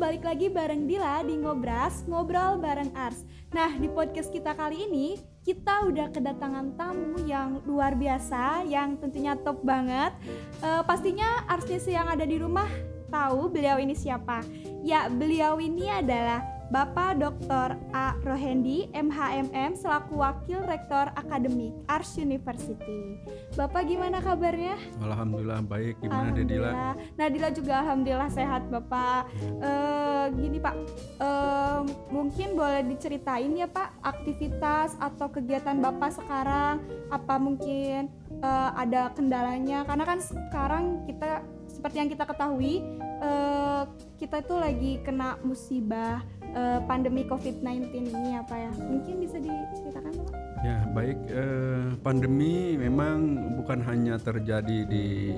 balik 0.00 0.24
lagi 0.24 0.48
bareng 0.48 0.88
Dila 0.88 1.20
di 1.20 1.36
Ngobras, 1.36 2.08
ngobrol 2.08 2.56
bareng 2.56 2.88
Ars. 2.96 3.20
Nah, 3.52 3.76
di 3.76 3.84
podcast 3.84 4.32
kita 4.32 4.56
kali 4.56 4.88
ini, 4.88 5.20
kita 5.44 5.84
udah 5.84 6.08
kedatangan 6.08 6.72
tamu 6.72 7.20
yang 7.28 7.60
luar 7.68 7.92
biasa, 7.92 8.64
yang 8.64 8.96
tentunya 8.96 9.36
top 9.36 9.60
banget. 9.60 10.16
Uh, 10.64 10.80
pastinya 10.88 11.44
artis 11.52 11.84
yang 11.84 12.08
ada 12.08 12.24
di 12.24 12.40
rumah 12.40 12.64
tahu 13.12 13.52
beliau 13.52 13.76
ini 13.76 13.92
siapa. 13.92 14.40
Ya, 14.80 15.12
beliau 15.12 15.60
ini 15.60 15.92
adalah 15.92 16.59
Bapak 16.70 17.18
Dr. 17.18 17.74
A. 17.90 18.14
Rohendi, 18.22 18.86
MHMM, 18.94 19.74
selaku 19.74 20.22
Wakil 20.22 20.62
Rektor 20.70 21.10
Akademik 21.18 21.74
Ars 21.90 22.14
University. 22.14 23.18
Bapak 23.58 23.90
gimana 23.90 24.22
kabarnya? 24.22 24.78
Alhamdulillah 25.02 25.66
baik. 25.66 25.98
Gimana 25.98 26.30
Dedila? 26.30 26.94
Nadila 27.18 27.50
juga 27.50 27.82
Alhamdulillah 27.82 28.30
sehat 28.30 28.70
Bapak. 28.70 29.26
Uh, 29.58 30.30
gini 30.38 30.62
Pak, 30.62 30.74
uh, 31.18 31.82
mungkin 32.14 32.54
boleh 32.54 32.86
diceritain 32.86 33.50
ya 33.50 33.66
Pak 33.66 34.06
aktivitas 34.06 34.94
atau 35.02 35.26
kegiatan 35.26 35.74
Bapak 35.74 36.22
sekarang? 36.22 36.86
Apa 37.10 37.34
mungkin 37.42 38.14
uh, 38.46 38.78
ada 38.78 39.10
kendalanya? 39.18 39.82
Karena 39.90 40.06
kan 40.06 40.22
sekarang 40.22 41.02
kita 41.10 41.42
seperti 41.80 41.96
yang 41.96 42.12
kita 42.12 42.28
ketahui 42.28 42.84
uh, 43.24 43.88
kita 44.20 44.44
itu 44.44 44.54
lagi 44.60 44.92
kena 45.00 45.40
musibah 45.40 46.20
uh, 46.52 46.84
pandemi 46.84 47.24
COVID-19 47.24 48.12
ini 48.12 48.36
apa 48.36 48.52
ya? 48.52 48.72
Mungkin 48.76 49.24
bisa 49.24 49.40
diceritakan 49.40 50.12
Pak? 50.12 50.36
Ya 50.60 50.84
baik, 50.92 51.16
uh, 51.32 51.96
pandemi 52.04 52.76
memang 52.76 53.48
bukan 53.56 53.80
hanya 53.80 54.20
terjadi 54.20 54.84
di 54.84 55.32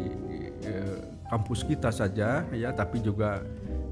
kampus 1.30 1.62
kita 1.62 1.94
saja 1.94 2.42
ya, 2.50 2.70
tapi 2.74 2.98
juga 2.98 3.38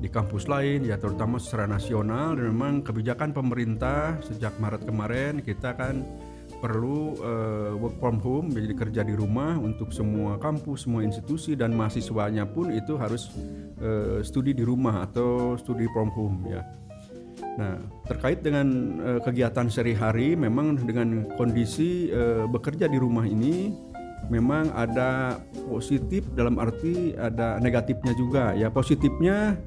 di 0.03 0.11
kampus 0.11 0.51
lain 0.51 0.91
ya 0.91 0.99
terutama 0.99 1.39
secara 1.39 1.71
nasional 1.71 2.35
dan 2.35 2.51
memang 2.51 2.81
kebijakan 2.83 3.31
pemerintah 3.31 4.17
sejak 4.27 4.57
Maret 4.57 4.89
kemarin 4.89 5.45
kita 5.45 5.77
kan 5.77 6.03
perlu 6.61 7.17
uh, 7.25 7.73
work 7.81 7.97
from 7.97 8.21
home 8.21 8.53
jadi 8.53 8.77
kerja 8.77 9.01
di 9.03 9.17
rumah 9.17 9.57
untuk 9.57 9.91
semua 9.91 10.37
kampus 10.37 10.85
semua 10.85 11.01
institusi 11.03 11.57
dan 11.57 11.73
mahasiswanya 11.73 12.45
pun 12.45 12.71
itu 12.71 13.01
harus 13.01 13.33
uh, 13.81 14.21
studi 14.21 14.53
di 14.53 14.63
rumah 14.63 15.09
atau 15.09 15.57
studi 15.57 15.89
from 15.91 16.13
home 16.13 16.45
ya 16.47 16.63
Nah, 17.51 17.77
terkait 18.07 18.41
dengan 18.41 18.67
uh, 19.01 19.21
kegiatan 19.21 19.67
sehari-hari, 19.69 20.33
memang 20.39 20.81
dengan 20.81 21.29
kondisi 21.35 22.09
uh, 22.13 22.49
bekerja 22.49 22.87
di 22.87 22.97
rumah 23.01 23.27
ini, 23.27 23.75
memang 24.33 24.71
ada 24.73 25.41
positif 25.67 26.25
dalam 26.37 26.57
arti 26.57 27.13
ada 27.17 27.59
negatifnya 27.59 28.13
juga. 28.15 28.55
Ya 28.55 28.71
positifnya, 28.71 29.59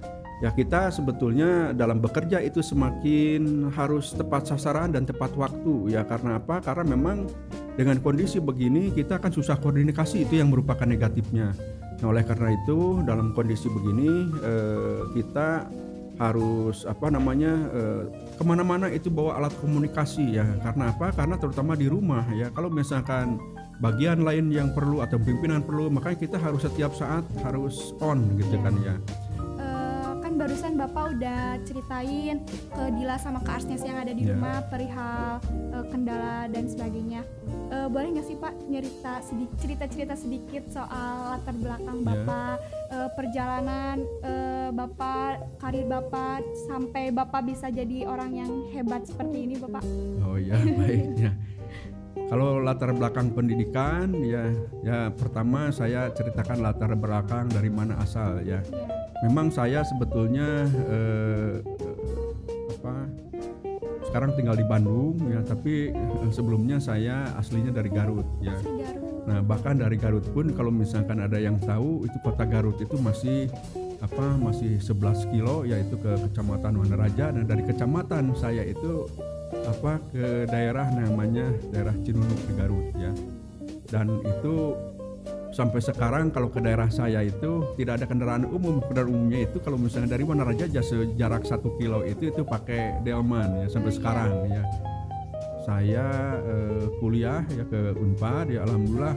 ya 0.44 0.52
kita 0.52 0.92
sebetulnya 0.92 1.72
dalam 1.72 2.04
bekerja 2.04 2.44
itu 2.44 2.60
semakin 2.60 3.72
harus 3.72 4.12
tepat 4.12 4.52
sasaran 4.52 4.92
dan 4.92 5.08
tepat 5.08 5.32
waktu. 5.40 5.96
Ya 5.96 6.04
karena 6.04 6.36
apa? 6.36 6.60
Karena 6.60 6.84
memang 6.84 7.32
dengan 7.80 8.04
kondisi 8.04 8.44
begini 8.44 8.92
kita 8.92 9.24
akan 9.24 9.32
susah 9.32 9.56
koordinasi 9.64 10.28
itu 10.28 10.44
yang 10.44 10.52
merupakan 10.52 10.84
negatifnya. 10.84 11.56
Nah, 12.04 12.12
oleh 12.12 12.28
karena 12.28 12.52
itu 12.52 13.00
dalam 13.08 13.32
kondisi 13.32 13.72
begini 13.72 14.28
uh, 14.44 15.08
kita 15.16 15.72
harus 16.22 16.86
apa 16.86 17.10
namanya 17.10 17.54
eh, 17.74 18.04
ke 18.38 18.44
mana-mana 18.46 18.86
itu 18.86 19.10
bawa 19.10 19.42
alat 19.42 19.50
komunikasi 19.58 20.38
ya 20.38 20.46
karena 20.62 20.94
apa 20.94 21.10
karena 21.10 21.42
terutama 21.42 21.74
di 21.74 21.90
rumah 21.90 22.22
ya 22.38 22.54
kalau 22.54 22.70
misalkan 22.70 23.42
bagian 23.82 24.22
lain 24.22 24.54
yang 24.54 24.70
perlu 24.78 25.02
atau 25.02 25.18
pimpinan 25.18 25.66
perlu 25.66 25.90
makanya 25.90 26.22
kita 26.22 26.38
harus 26.38 26.70
setiap 26.70 26.94
saat 26.94 27.26
harus 27.42 27.98
on 27.98 28.38
gitu 28.38 28.62
kan 28.62 28.78
ya 28.86 28.96
kan 30.34 30.50
barusan 30.50 30.74
Bapak 30.82 31.14
udah 31.14 31.62
ceritain 31.62 32.42
ke 32.50 32.84
Dila 32.98 33.22
sama 33.22 33.38
ke 33.46 33.54
Arsnes 33.54 33.86
yang 33.86 34.02
ada 34.02 34.18
di 34.18 34.26
yeah. 34.26 34.34
rumah 34.34 34.66
perihal 34.66 35.38
uh, 35.70 35.86
kendala 35.94 36.50
dan 36.50 36.66
sebagainya. 36.66 37.22
Uh, 37.70 37.86
boleh 37.86 38.18
nggak 38.18 38.26
sih 38.26 38.34
Pak 38.42 38.66
nyerita 38.66 39.22
sedikit 39.22 39.54
cerita-cerita 39.62 40.18
sedikit 40.18 40.66
soal 40.74 41.38
latar 41.38 41.54
belakang 41.54 42.02
yeah. 42.02 42.08
Bapak, 42.10 42.56
uh, 42.90 43.10
perjalanan 43.14 44.02
uh, 44.26 44.70
Bapak, 44.74 45.62
karir 45.62 45.86
Bapak 45.86 46.42
sampai 46.66 47.14
Bapak 47.14 47.46
bisa 47.46 47.70
jadi 47.70 48.10
orang 48.10 48.34
yang 48.34 48.52
hebat 48.74 49.06
seperti 49.06 49.38
ini 49.38 49.62
Bapak? 49.62 49.86
Oh 50.26 50.42
ya, 50.42 50.58
baiknya. 50.82 51.38
Kalau 52.26 52.58
latar 52.58 52.90
belakang 52.90 53.30
pendidikan 53.38 54.10
ya 54.18 54.50
ya 54.82 55.14
pertama 55.14 55.70
saya 55.70 56.10
ceritakan 56.10 56.66
latar 56.66 56.98
belakang 56.98 57.54
dari 57.54 57.70
mana 57.70 58.02
asal 58.02 58.42
ya. 58.42 58.58
Yeah 58.66 59.03
memang 59.24 59.48
saya 59.48 59.88
sebetulnya 59.88 60.68
eh, 60.68 61.64
apa 62.76 63.08
sekarang 64.04 64.36
tinggal 64.36 64.54
di 64.60 64.68
Bandung 64.68 65.16
ya 65.32 65.40
tapi 65.42 65.96
eh, 65.96 66.32
sebelumnya 66.36 66.78
saya 66.78 67.32
aslinya 67.40 67.72
dari 67.72 67.90
Garut 67.90 68.28
ya. 68.44 68.54
Nah 69.24 69.40
bahkan 69.40 69.80
dari 69.80 69.96
Garut 69.96 70.28
pun 70.36 70.52
kalau 70.52 70.70
misalkan 70.70 71.24
ada 71.24 71.40
yang 71.40 71.56
tahu 71.64 72.04
itu 72.04 72.18
kota 72.20 72.44
Garut 72.44 72.76
itu 72.84 73.00
masih 73.00 73.48
apa 74.04 74.36
masih 74.36 74.84
11 74.84 75.32
kilo 75.32 75.64
yaitu 75.64 75.96
ke 75.96 76.12
kecamatan 76.28 76.76
Wanaraja. 76.76 77.32
Dan 77.32 77.48
dari 77.48 77.64
kecamatan 77.64 78.36
saya 78.36 78.68
itu 78.68 79.08
apa 79.64 80.04
ke 80.12 80.44
daerah 80.52 80.92
namanya 80.92 81.48
daerah 81.72 81.96
Cinunuk 82.04 82.40
di 82.44 82.54
Garut 82.60 82.88
ya. 83.00 83.16
Dan 83.88 84.20
itu 84.20 84.76
sampai 85.54 85.80
sekarang 85.80 86.34
kalau 86.34 86.50
ke 86.50 86.58
daerah 86.60 86.90
saya 86.90 87.22
itu 87.22 87.62
tidak 87.78 88.02
ada 88.02 88.06
kendaraan 88.10 88.44
umum. 88.50 88.82
Kendaraan 88.82 89.14
umumnya 89.14 89.46
itu 89.46 89.62
kalau 89.62 89.78
misalnya 89.78 90.18
dari 90.18 90.26
Wanaraja 90.26 90.66
jarak 91.14 91.46
satu 91.46 91.78
kilo 91.78 92.02
itu 92.04 92.34
itu 92.34 92.42
pakai 92.42 93.00
delman 93.06 93.64
ya 93.64 93.68
sampai 93.70 93.94
sekarang 93.94 94.32
ya. 94.50 94.64
Saya 95.64 96.06
eh, 96.44 96.86
kuliah 97.00 97.46
ya 97.54 97.64
ke 97.70 97.96
Unpad 97.96 98.52
ya 98.52 98.68
alhamdulillah 98.68 99.16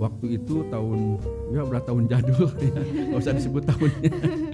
waktu 0.00 0.40
itu 0.40 0.64
tahun 0.70 1.20
ya 1.52 1.66
udah 1.66 1.82
tahun 1.82 2.04
jadul. 2.06 2.48
Ya 2.62 2.82
nggak 3.10 3.20
usah 3.20 3.34
disebut 3.34 3.62
tahunnya. 3.66 4.10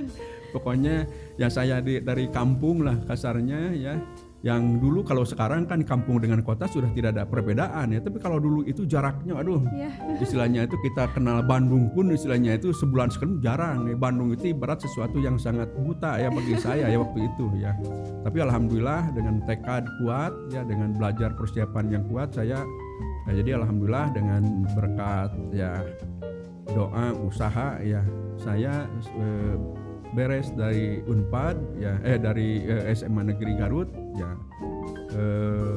Pokoknya 0.57 1.05
ya 1.37 1.53
saya 1.53 1.85
di, 1.85 2.01
dari 2.01 2.33
kampung 2.33 2.81
lah 2.81 2.97
kasarnya 3.05 3.77
ya 3.77 4.01
yang 4.47 4.79
dulu 4.79 5.03
kalau 5.03 5.27
sekarang 5.27 5.67
kan 5.67 5.83
kampung 5.83 6.23
dengan 6.23 6.39
kota 6.47 6.71
sudah 6.71 6.87
tidak 6.95 7.19
ada 7.19 7.27
perbedaan 7.27 7.91
ya. 7.91 7.99
Tapi 7.99 8.23
kalau 8.23 8.39
dulu 8.39 8.63
itu 8.63 8.87
jaraknya 8.87 9.35
aduh 9.35 9.59
yeah. 9.75 9.91
istilahnya 10.25 10.71
itu 10.71 10.79
kita 10.87 11.11
kenal 11.11 11.43
Bandung 11.43 11.91
pun 11.91 12.15
istilahnya 12.15 12.55
itu 12.55 12.71
sebulan 12.71 13.11
sekali 13.11 13.43
jarang 13.43 13.83
nih 13.91 13.99
Bandung 13.99 14.31
itu 14.31 14.55
ibarat 14.55 14.79
sesuatu 14.79 15.19
yang 15.19 15.43
sangat 15.43 15.67
buta 15.75 16.23
ya 16.23 16.31
bagi 16.31 16.55
saya 16.55 16.87
ya 16.87 16.99
waktu 17.03 17.27
itu 17.27 17.51
ya. 17.59 17.75
Tapi 18.23 18.39
alhamdulillah 18.39 19.11
dengan 19.11 19.43
tekad 19.43 19.83
kuat 20.03 20.31
ya 20.55 20.63
dengan 20.63 20.95
belajar 20.95 21.35
persiapan 21.35 21.99
yang 21.99 22.05
kuat 22.07 22.31
saya 22.31 22.63
ya, 23.27 23.33
jadi 23.43 23.59
alhamdulillah 23.59 24.15
dengan 24.15 24.63
berkat 24.79 25.35
ya 25.51 25.83
doa 26.71 27.17
usaha 27.27 27.81
ya 27.81 28.05
saya 28.39 28.87
eh, 29.19 29.57
beres 30.13 30.53
dari 30.57 31.05
Unpad 31.05 31.57
ya 31.81 32.01
eh 32.05 32.17
dari 32.17 32.65
eh, 32.65 32.93
SMA 32.97 33.29
Negeri 33.35 33.53
Garut 33.57 33.89
ya 34.19 34.31
eh, 35.15 35.75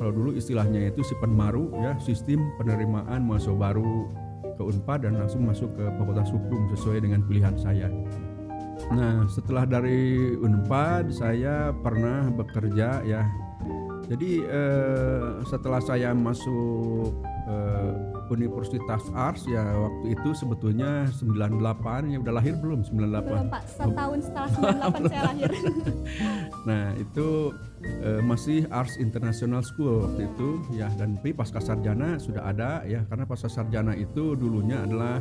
kalau 0.00 0.10
dulu 0.10 0.30
istilahnya 0.34 0.88
itu 0.88 1.04
si 1.04 1.14
penmaru 1.20 1.68
ya 1.78 1.94
sistem 2.00 2.40
penerimaan 2.56 3.22
mahasiswa 3.22 3.54
baru 3.54 4.08
ke 4.56 4.62
Unpad 4.64 5.04
dan 5.06 5.20
langsung 5.20 5.44
masuk 5.44 5.70
ke 5.76 5.84
Fakultas 6.00 6.28
Hukum 6.28 6.68
sesuai 6.76 7.00
dengan 7.00 7.24
pilihan 7.24 7.56
saya. 7.56 7.88
Nah 8.92 9.24
setelah 9.30 9.64
dari 9.68 10.34
Unpad 10.36 11.12
saya 11.14 11.70
pernah 11.70 12.28
bekerja 12.34 13.04
ya 13.06 13.22
jadi 14.10 14.30
eh, 14.44 15.26
setelah 15.46 15.80
saya 15.80 16.12
masuk 16.12 17.16
eh, 17.48 17.92
Universitas 18.32 19.04
Ars 19.12 19.44
ya 19.44 19.60
waktu 19.60 20.16
itu 20.16 20.30
sebetulnya 20.32 21.06
98 21.12 22.12
ya 22.12 22.18
udah 22.18 22.34
lahir 22.40 22.54
belum? 22.58 22.82
98 22.84 23.28
belum 23.28 23.48
Pak. 23.52 23.62
Setahun 23.68 24.18
setelah 24.24 24.48
98 25.04 25.12
saya 25.12 25.22
lahir. 25.32 25.50
Nah 26.62 26.94
itu 26.94 27.50
uh, 28.06 28.22
masih 28.22 28.70
Ars 28.70 28.94
International 29.02 29.66
School 29.66 30.06
waktu 30.06 30.30
itu 30.30 30.48
ya. 30.78 30.86
Dan 30.94 31.18
tapi 31.18 31.34
pasca 31.34 31.58
sarjana 31.58 32.22
sudah 32.22 32.46
ada 32.46 32.86
ya. 32.86 33.02
Karena 33.10 33.26
pasca 33.26 33.50
sarjana 33.50 33.98
itu 33.98 34.38
dulunya 34.38 34.86
adalah 34.86 35.18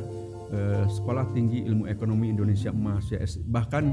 uh, 0.53 0.85
Sekolah 0.85 1.25
Tinggi 1.33 1.65
Ilmu 1.65 1.89
Ekonomi 1.89 2.29
Indonesia 2.29 2.69
Emas 2.69 3.09
ya. 3.09 3.21
Bahkan 3.25 3.83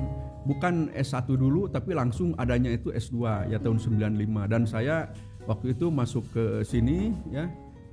bukan 0.48 0.88
S1 0.96 1.28
dulu 1.28 1.68
tapi 1.68 1.92
langsung 1.92 2.32
adanya 2.40 2.72
itu 2.72 2.88
S2 2.88 3.50
ya 3.52 3.58
tahun 3.60 3.80
95 3.80 4.52
dan 4.52 4.62
saya 4.64 5.12
waktu 5.48 5.76
itu 5.76 5.88
masuk 5.88 6.24
ke 6.32 6.44
sini 6.64 7.12
ya 7.32 7.48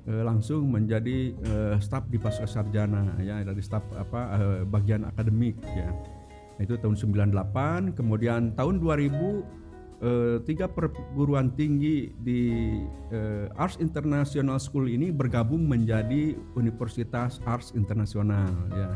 uh, 0.09 0.23
langsung 0.25 0.69
menjadi 0.69 1.33
uh, 1.49 1.75
staf 1.81 2.05
di 2.09 2.17
pasca 2.17 2.45
sarjana 2.45 3.17
ya 3.21 3.41
dari 3.41 3.61
staf 3.61 3.83
apa 3.97 4.21
uh, 4.37 4.61
bagian 4.65 5.05
akademik 5.05 5.57
ya. 5.75 5.89
Itu 6.55 6.79
tahun 6.79 6.95
98 6.95 7.99
kemudian 7.99 8.55
tahun 8.55 8.79
2000 8.79 9.11
uh, 9.11 10.37
tiga 10.47 10.71
perguruan 10.71 11.51
tinggi 11.53 12.15
di 12.23 12.41
uh, 13.11 13.51
Arts 13.59 13.81
International 13.83 14.61
School 14.61 14.87
ini 14.87 15.11
bergabung 15.11 15.67
menjadi 15.67 16.37
Universitas 16.55 17.43
Arts 17.43 17.75
Internasional 17.75 18.51
ya. 18.71 18.89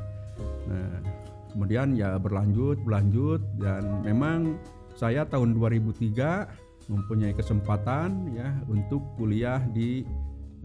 Nah 0.72 1.20
kemudian 1.50 1.98
ya 1.98 2.16
berlanjut 2.22 2.78
berlanjut 2.86 3.42
dan 3.58 4.06
memang 4.06 4.56
saya 4.94 5.26
tahun 5.26 5.58
2003 5.58 6.70
mempunyai 6.90 7.34
kesempatan 7.38 8.34
ya 8.34 8.50
untuk 8.66 9.02
kuliah 9.18 9.62
di 9.74 10.06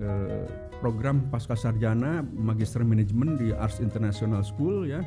eh, 0.00 0.46
program 0.82 1.28
pasca 1.30 1.54
sarjana 1.54 2.22
Magister 2.22 2.82
Manajemen 2.82 3.38
di 3.38 3.50
Arts 3.54 3.78
International 3.78 4.42
School 4.42 4.88
ya. 4.88 5.00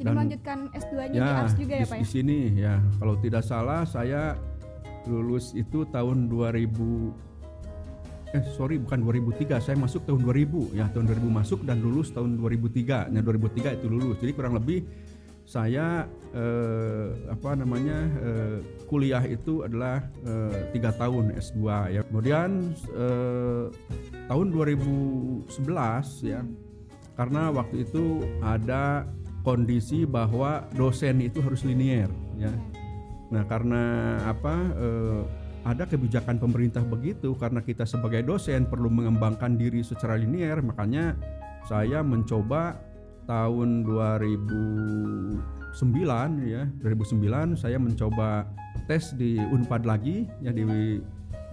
Jadi 0.00 0.08
Dan, 0.08 0.16
melanjutkan 0.16 0.58
S2-nya 0.72 1.18
ya, 1.20 1.26
di 1.28 1.32
Arts 1.44 1.54
juga 1.60 1.74
ya, 1.76 1.84
di, 1.84 1.90
Pak 1.92 1.96
ya? 1.96 2.02
Di 2.02 2.08
sini 2.08 2.38
ya. 2.56 2.74
Kalau 2.96 3.14
tidak 3.20 3.42
salah 3.44 3.84
saya 3.84 4.36
lulus 5.08 5.52
itu 5.56 5.88
tahun 5.88 6.28
2000 6.28 7.30
eh 8.30 8.44
sorry 8.54 8.78
bukan 8.78 9.02
2003 9.02 9.58
saya 9.58 9.74
masuk 9.74 10.06
tahun 10.06 10.22
2000 10.22 10.78
ya 10.78 10.86
tahun 10.94 11.10
2000 11.10 11.34
masuk 11.34 11.60
dan 11.66 11.82
lulus 11.82 12.14
tahun 12.14 12.38
2003 12.38 13.10
nah 13.10 13.22
2003 13.26 13.82
itu 13.82 13.86
lulus 13.90 14.22
jadi 14.22 14.32
kurang 14.38 14.54
lebih 14.54 14.86
saya 15.50 16.06
eh, 16.30 17.10
apa 17.26 17.58
namanya 17.58 18.06
eh, 18.22 18.58
kuliah 18.86 19.26
itu 19.26 19.66
adalah 19.66 19.98
eh, 20.22 20.70
tiga 20.70 20.94
tahun 20.94 21.34
S2 21.34 21.90
ya. 21.90 22.06
Kemudian 22.06 22.70
eh, 22.94 23.66
tahun 24.30 24.46
2011 24.54 25.50
ya 26.22 26.46
karena 27.18 27.50
waktu 27.50 27.82
itu 27.82 28.22
ada 28.46 29.10
kondisi 29.42 30.06
bahwa 30.06 30.70
dosen 30.78 31.18
itu 31.18 31.42
harus 31.42 31.66
linier 31.66 32.06
ya. 32.38 32.54
Nah 33.34 33.42
karena 33.50 33.82
apa 34.30 34.54
eh, 34.78 35.22
ada 35.66 35.82
kebijakan 35.82 36.38
pemerintah 36.38 36.86
begitu 36.86 37.34
karena 37.34 37.58
kita 37.58 37.82
sebagai 37.82 38.22
dosen 38.22 38.70
perlu 38.70 38.86
mengembangkan 38.86 39.58
diri 39.58 39.82
secara 39.82 40.14
linier 40.14 40.62
makanya 40.62 41.18
saya 41.66 42.06
mencoba 42.06 42.89
tahun 43.30 43.86
2009 43.86 45.38
ya 46.50 46.66
2009 46.82 47.54
saya 47.54 47.78
mencoba 47.78 48.50
tes 48.90 49.14
di 49.14 49.38
Unpad 49.38 49.86
lagi 49.86 50.26
ya 50.42 50.50
di 50.50 50.66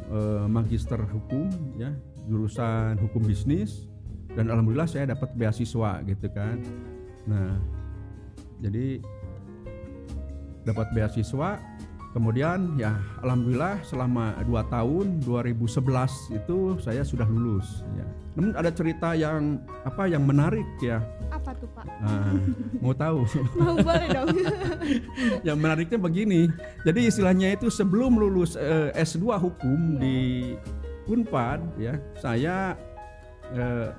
eh, 0.09 0.45
magister 0.49 0.97
hukum 0.97 1.45
ya 1.77 1.93
jurusan 2.25 2.97
hukum 2.97 3.21
bisnis. 3.29 3.85
Dan 4.33 4.49
alhamdulillah 4.53 4.89
saya 4.89 5.13
dapat 5.13 5.33
beasiswa 5.37 6.01
gitu 6.05 6.27
kan. 6.33 6.57
Nah 7.29 7.61
jadi 8.57 8.97
dapat 10.65 10.89
beasiswa 10.97 11.61
kemudian 12.15 12.79
ya 12.79 12.97
alhamdulillah 13.21 13.83
selama 13.83 14.35
dua 14.47 14.63
tahun 14.67 15.21
2011 15.23 16.37
itu 16.37 16.57
saya 16.79 17.03
sudah 17.03 17.27
lulus 17.27 17.83
ya 17.95 18.05
namun 18.37 18.53
ada 18.53 18.69
cerita 18.69 19.17
yang 19.17 19.61
apa 19.83 20.05
yang 20.05 20.23
menarik 20.23 20.67
ya 20.79 21.01
apa 21.27 21.51
tuh 21.59 21.69
Pak? 21.75 21.85
Nah, 22.03 22.33
mau 22.79 22.93
tahu? 22.95 23.19
mau 23.59 23.75
boleh 23.75 24.07
dong. 24.11 24.27
yang 25.47 25.57
menariknya 25.59 25.99
begini, 25.99 26.47
jadi 26.87 26.99
istilahnya 27.07 27.55
itu 27.55 27.67
sebelum 27.67 28.15
lulus 28.15 28.55
eh, 28.55 28.95
S2 28.95 29.35
hukum 29.35 29.95
yeah. 29.95 29.99
di 29.99 30.17
Unpad 31.07 31.59
ya, 31.79 31.99
saya 32.19 32.75
eh, 33.51 33.89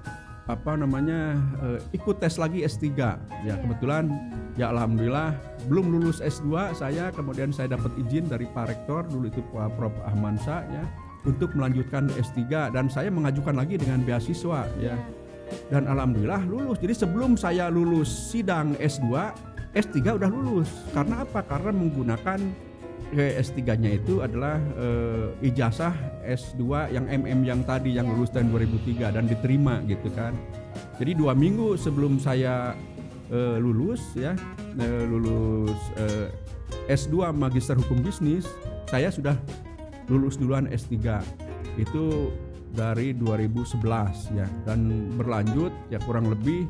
apa 0.48 0.80
namanya 0.80 1.36
eh, 1.60 1.80
ikut 1.92 2.24
tes 2.24 2.40
lagi 2.40 2.64
S3 2.64 2.84
ya 2.88 3.20
yeah. 3.44 3.56
kebetulan 3.60 4.08
ya 4.56 4.72
alhamdulillah 4.72 5.36
belum 5.68 5.92
lulus 5.92 6.24
S2 6.24 6.72
saya 6.72 7.12
kemudian 7.12 7.52
saya 7.52 7.76
dapat 7.76 7.92
izin 8.00 8.26
dari 8.26 8.48
Pak 8.48 8.72
Rektor 8.72 9.04
dulu 9.12 9.28
itu 9.28 9.44
Pak 9.52 9.76
Prof 9.76 9.92
Ahmansa 10.08 10.64
ya 10.72 10.84
untuk 11.28 11.52
melanjutkan 11.52 12.08
S3 12.16 12.72
dan 12.72 12.88
saya 12.88 13.12
mengajukan 13.12 13.52
lagi 13.52 13.76
dengan 13.76 14.00
beasiswa 14.00 14.64
ya. 14.80 14.96
Dan 15.72 15.88
alhamdulillah 15.88 16.44
lulus. 16.44 16.76
Jadi 16.76 16.92
sebelum 16.92 17.36
saya 17.40 17.72
lulus 17.72 18.08
sidang 18.08 18.76
S2, 18.76 19.32
S3 19.72 20.20
udah 20.20 20.28
lulus. 20.28 20.68
Karena 20.92 21.24
apa? 21.24 21.40
Karena 21.40 21.72
menggunakan 21.72 22.67
S3-nya 23.16 23.96
itu 23.96 24.20
adalah 24.20 24.60
eh, 24.76 25.48
ijazah 25.48 25.96
S2 26.28 26.92
yang 26.92 27.08
MM 27.08 27.40
yang 27.40 27.60
tadi 27.64 27.96
yang 27.96 28.04
lulus 28.04 28.28
tahun 28.28 28.52
2003 28.52 29.16
dan 29.16 29.24
diterima 29.24 29.80
gitu 29.88 30.12
kan. 30.12 30.36
Jadi 31.00 31.16
dua 31.16 31.32
minggu 31.32 31.80
sebelum 31.80 32.20
saya 32.20 32.76
eh, 33.32 33.56
lulus 33.56 34.12
ya 34.12 34.36
eh, 34.76 35.02
lulus 35.08 35.78
eh, 35.96 36.28
S2 36.92 37.32
Magister 37.32 37.80
Hukum 37.80 38.04
Bisnis, 38.04 38.44
saya 38.88 39.08
sudah 39.08 39.36
lulus 40.12 40.36
duluan 40.36 40.68
S3. 40.68 41.24
Itu 41.80 42.32
dari 42.76 43.16
2011 43.16 44.36
ya 44.36 44.44
dan 44.68 45.08
berlanjut 45.16 45.72
ya 45.88 45.96
kurang 46.04 46.28
lebih 46.28 46.68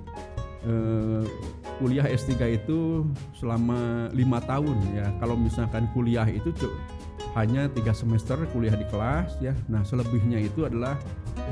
eh, 0.62 1.26
kuliah 1.78 2.06
S3 2.06 2.58
itu 2.58 3.06
selama 3.38 4.10
lima 4.12 4.42
tahun 4.42 4.76
ya. 4.92 5.06
Kalau 5.22 5.38
misalkan 5.38 5.86
kuliah 5.94 6.26
itu 6.26 6.50
hanya 7.38 7.70
tiga 7.70 7.94
semester 7.94 8.34
kuliah 8.50 8.74
di 8.74 8.86
kelas 8.90 9.38
ya. 9.38 9.54
Nah 9.70 9.86
selebihnya 9.86 10.42
itu 10.42 10.66
adalah 10.66 10.98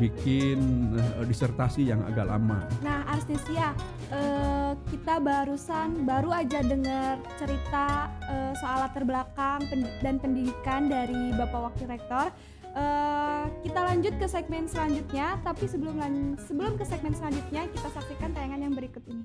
bikin 0.02 0.90
uh, 0.98 1.24
disertasi 1.24 1.86
yang 1.88 2.02
agak 2.04 2.26
lama. 2.26 2.66
Nah 2.82 3.06
Arstesia 3.06 3.70
uh, 4.10 4.74
kita 4.90 5.22
barusan 5.22 6.02
baru 6.02 6.34
aja 6.34 6.60
dengar 6.66 7.22
cerita 7.38 8.10
uh, 8.26 8.52
soal 8.58 8.82
latar 8.82 9.06
belakang 9.06 9.62
dan 10.02 10.18
pendidikan 10.18 10.90
dari 10.90 11.32
Bapak 11.38 11.72
Wakil 11.72 11.86
Rektor. 11.86 12.34
Uh, 12.76 13.48
kita 13.64 13.88
lanjut 13.88 14.12
ke 14.20 14.28
segmen 14.28 14.68
selanjutnya, 14.68 15.40
tapi 15.40 15.64
sebelum 15.64 15.96
sebelum 16.36 16.76
ke 16.76 16.84
segmen 16.84 17.16
selanjutnya 17.16 17.64
kita 17.72 17.88
saksikan 17.88 18.36
tayangan 18.36 18.68
yang 18.68 18.76
berikut 18.76 19.00
ini. 19.08 19.24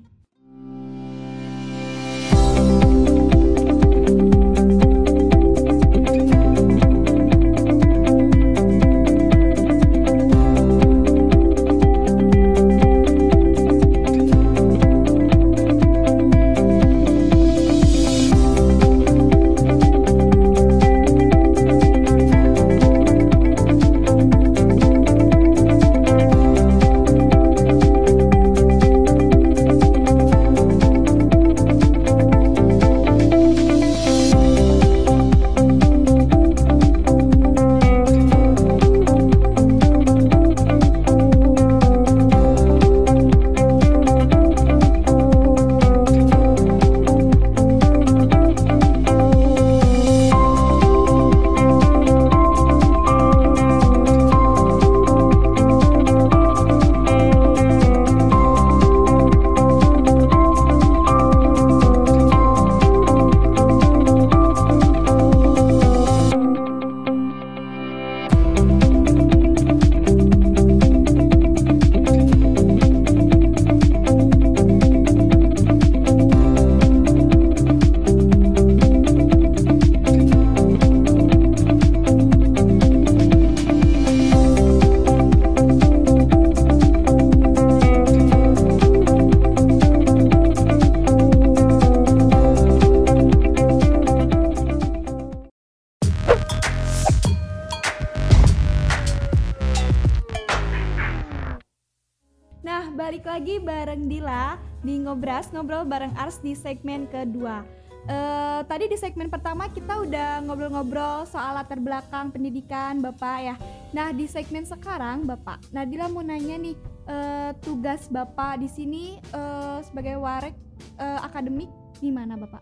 Ngobrol 105.72 105.88
bareng 105.88 106.12
Ars 106.20 106.36
di 106.44 106.52
segmen 106.52 107.08
kedua. 107.08 107.64
Uh, 108.04 108.60
tadi 108.68 108.92
di 108.92 108.98
segmen 109.00 109.32
pertama 109.32 109.72
kita 109.72 110.04
udah 110.04 110.44
ngobrol-ngobrol 110.44 111.24
soal 111.24 111.56
latar 111.56 111.80
belakang 111.80 112.28
pendidikan 112.28 113.00
Bapak 113.00 113.38
ya. 113.40 113.56
Nah 113.96 114.12
di 114.12 114.28
segmen 114.28 114.68
sekarang 114.68 115.24
Bapak, 115.24 115.64
Nadila 115.72 116.12
mau 116.12 116.20
nanya 116.20 116.60
nih, 116.60 116.76
uh, 117.08 117.56
tugas 117.64 118.04
Bapak 118.12 118.60
di 118.60 118.68
sini 118.68 119.16
uh, 119.32 119.80
sebagai 119.80 120.20
warek 120.20 120.52
uh, 121.00 121.24
akademik 121.24 121.72
gimana 122.04 122.36
Bapak? 122.36 122.60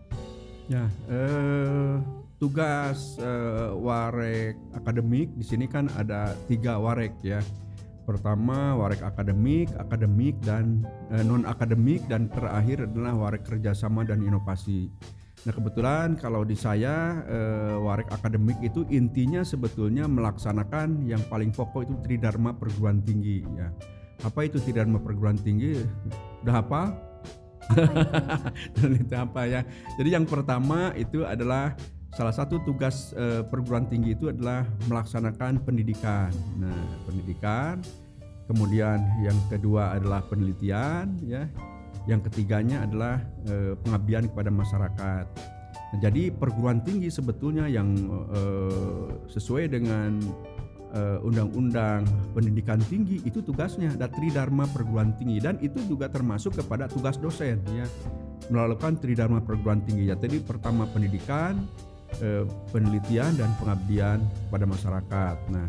Ya, 0.70 0.86
uh, 1.10 1.98
tugas 2.38 3.18
uh, 3.18 3.74
warek 3.74 4.54
akademik 4.70 5.34
di 5.34 5.42
sini 5.42 5.66
kan 5.66 5.90
ada 5.98 6.38
tiga 6.46 6.78
warek 6.78 7.10
ya. 7.26 7.42
Pertama 8.10 8.74
warek 8.74 9.06
akademik, 9.06 9.70
akademik 9.78 10.34
dan 10.42 10.82
uh, 11.14 11.22
non 11.22 11.46
akademik 11.46 12.02
dan 12.10 12.26
terakhir 12.26 12.90
adalah 12.90 13.14
warek 13.14 13.46
kerjasama 13.46 14.02
dan 14.02 14.26
inovasi. 14.26 14.90
Nah 15.46 15.54
kebetulan 15.54 16.20
kalau 16.20 16.44
di 16.44 16.52
saya 16.52 17.24
eh, 17.24 17.72
warek 17.72 18.12
akademik 18.12 18.60
itu 18.60 18.84
intinya 18.92 19.40
sebetulnya 19.40 20.04
melaksanakan 20.04 21.08
yang 21.08 21.24
paling 21.32 21.48
pokok 21.48 21.88
itu 21.88 21.94
tridharma 22.04 22.52
perguruan 22.52 23.00
tinggi 23.00 23.40
ya. 23.56 23.72
Apa 24.20 24.44
itu 24.44 24.60
tridharma 24.60 25.00
perguruan 25.00 25.40
tinggi? 25.40 25.80
Udah 26.44 26.60
apa? 26.60 26.82
Dan 28.76 29.00
itu 29.00 29.16
apa 29.24 29.48
ya? 29.48 29.60
Jadi 29.96 30.12
yang 30.12 30.28
pertama 30.28 30.92
itu 30.92 31.24
adalah 31.24 31.72
salah 32.20 32.36
satu 32.36 32.60
tugas 32.68 33.16
eh, 33.16 33.40
perguruan 33.40 33.88
tinggi 33.88 34.12
itu 34.12 34.28
adalah 34.28 34.68
melaksanakan 34.92 35.64
pendidikan. 35.64 36.28
Nah 36.60 37.00
pendidikan, 37.08 37.80
kemudian 38.44 39.00
yang 39.24 39.40
kedua 39.48 39.96
adalah 39.96 40.20
penelitian 40.28 41.16
ya 41.24 41.48
yang 42.08 42.24
ketiganya 42.24 42.88
adalah 42.88 43.20
e, 43.44 43.76
pengabdian 43.84 44.24
kepada 44.32 44.48
masyarakat. 44.48 45.24
Nah, 45.92 45.98
jadi 46.00 46.32
perguruan 46.32 46.80
tinggi 46.80 47.12
sebetulnya 47.12 47.68
yang 47.68 47.92
e, 48.32 48.40
sesuai 49.28 49.68
dengan 49.68 50.16
undang-undang 51.22 52.02
pendidikan 52.34 52.82
tinggi 52.90 53.22
itu 53.22 53.38
tugasnya 53.46 53.94
ada 53.94 54.10
tridharma 54.10 54.66
perguruan 54.74 55.14
tinggi 55.14 55.38
dan 55.38 55.54
itu 55.62 55.78
juga 55.86 56.10
termasuk 56.10 56.58
kepada 56.58 56.90
tugas 56.90 57.14
dosen 57.14 57.62
ya 57.70 57.86
melakukan 58.50 58.98
tridharma 58.98 59.38
perguruan 59.40 59.80
tinggi 59.86 60.10
ya. 60.10 60.18
Jadi 60.18 60.42
pertama 60.42 60.84
pendidikan, 60.90 61.62
e, 62.18 62.42
penelitian 62.74 63.38
dan 63.38 63.54
pengabdian 63.62 64.18
pada 64.50 64.66
masyarakat. 64.66 65.36
Nah, 65.54 65.68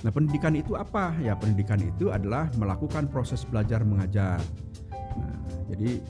Nah, 0.00 0.10
pendidikan 0.14 0.56
itu 0.56 0.78
apa? 0.78 1.12
Ya, 1.20 1.36
pendidikan 1.36 1.80
itu 1.82 2.08
adalah 2.08 2.48
melakukan 2.56 3.10
proses 3.12 3.44
belajar 3.44 3.84
mengajar. 3.84 4.40
Nah, 5.18 5.36
jadi 5.68 6.00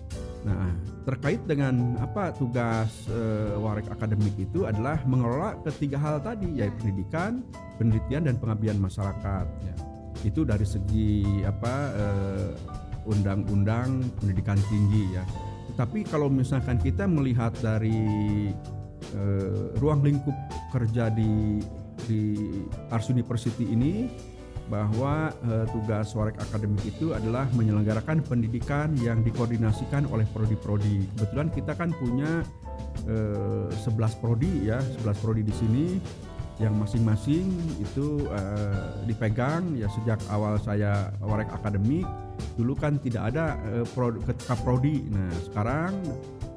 nah 0.41 0.73
terkait 1.05 1.45
dengan 1.45 2.01
apa 2.01 2.33
tugas 2.33 3.05
uh, 3.13 3.61
warek 3.61 3.93
akademik 3.93 4.33
itu 4.41 4.65
adalah 4.65 4.97
mengelola 5.05 5.53
ketiga 5.69 6.01
hal 6.01 6.17
tadi 6.23 6.49
yaitu 6.57 6.77
pendidikan, 6.81 7.45
penelitian 7.77 8.31
dan 8.31 8.37
pengabdian 8.39 8.79
masyarakat 8.79 9.47
ya. 9.67 9.75
Itu 10.21 10.45
dari 10.45 10.69
segi 10.69 11.41
apa 11.49 11.75
eh, 11.97 12.53
undang-undang 13.09 14.05
pendidikan 14.21 14.61
tinggi 14.69 15.17
ya. 15.17 15.25
Tetapi 15.73 16.05
kalau 16.13 16.29
misalkan 16.29 16.77
kita 16.77 17.09
melihat 17.09 17.57
dari 17.65 18.53
uh, 19.15 19.75
ruang 19.79 20.03
lingkup 20.05 20.35
kerja 20.75 21.11
di 21.11 21.63
di 22.09 22.35
Ars 22.89 23.13
University 23.13 23.69
ini 23.69 24.09
bahwa 24.71 25.35
uh, 25.51 25.67
tugas 25.75 26.15
Warek 26.15 26.39
Akademik 26.39 26.87
itu 26.87 27.11
adalah 27.11 27.51
menyelenggarakan 27.59 28.23
pendidikan 28.23 28.95
yang 29.03 29.27
dikoordinasikan 29.27 30.07
oleh 30.07 30.25
prodi-prodi. 30.31 31.11
Kebetulan 31.19 31.51
kita 31.51 31.75
kan 31.75 31.91
punya 31.91 32.47
uh, 33.11 33.67
eh, 33.67 33.91
11 33.91 34.23
prodi 34.23 34.71
ya, 34.71 34.79
11 35.03 35.23
prodi 35.23 35.43
di 35.43 35.55
sini 35.59 35.87
yang 36.63 36.77
masing-masing 36.79 37.51
itu 37.83 38.31
uh, 38.31 39.03
dipegang 39.09 39.75
ya 39.75 39.91
sejak 39.91 40.23
awal 40.31 40.55
saya 40.63 41.11
Warek 41.19 41.51
Akademik. 41.51 42.07
Dulu 42.55 42.79
kan 42.79 43.03
tidak 43.03 43.35
ada 43.35 43.59
uh, 43.83 43.85
ketika 44.31 44.55
prodi. 44.63 45.03
Nah, 45.11 45.35
sekarang 45.51 45.99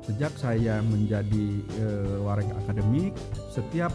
sejak 0.04 0.36
saya 0.36 0.84
menjadi 0.84 1.48
uh, 1.84 2.28
Warek 2.28 2.52
Akademik, 2.64 3.16
setiap 3.52 3.92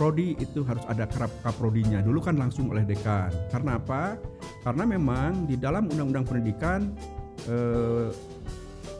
prodi 0.00 0.32
itu 0.40 0.64
harus 0.64 0.80
ada 0.88 1.04
kaprodinya. 1.44 2.00
Dulu 2.00 2.24
kan 2.24 2.40
langsung 2.40 2.72
oleh 2.72 2.88
dekan. 2.88 3.28
Karena 3.52 3.76
apa? 3.76 4.16
Karena 4.64 4.88
memang 4.88 5.44
di 5.44 5.60
dalam 5.60 5.92
undang-undang 5.92 6.24
pendidikan 6.24 6.96
eh, 7.44 8.08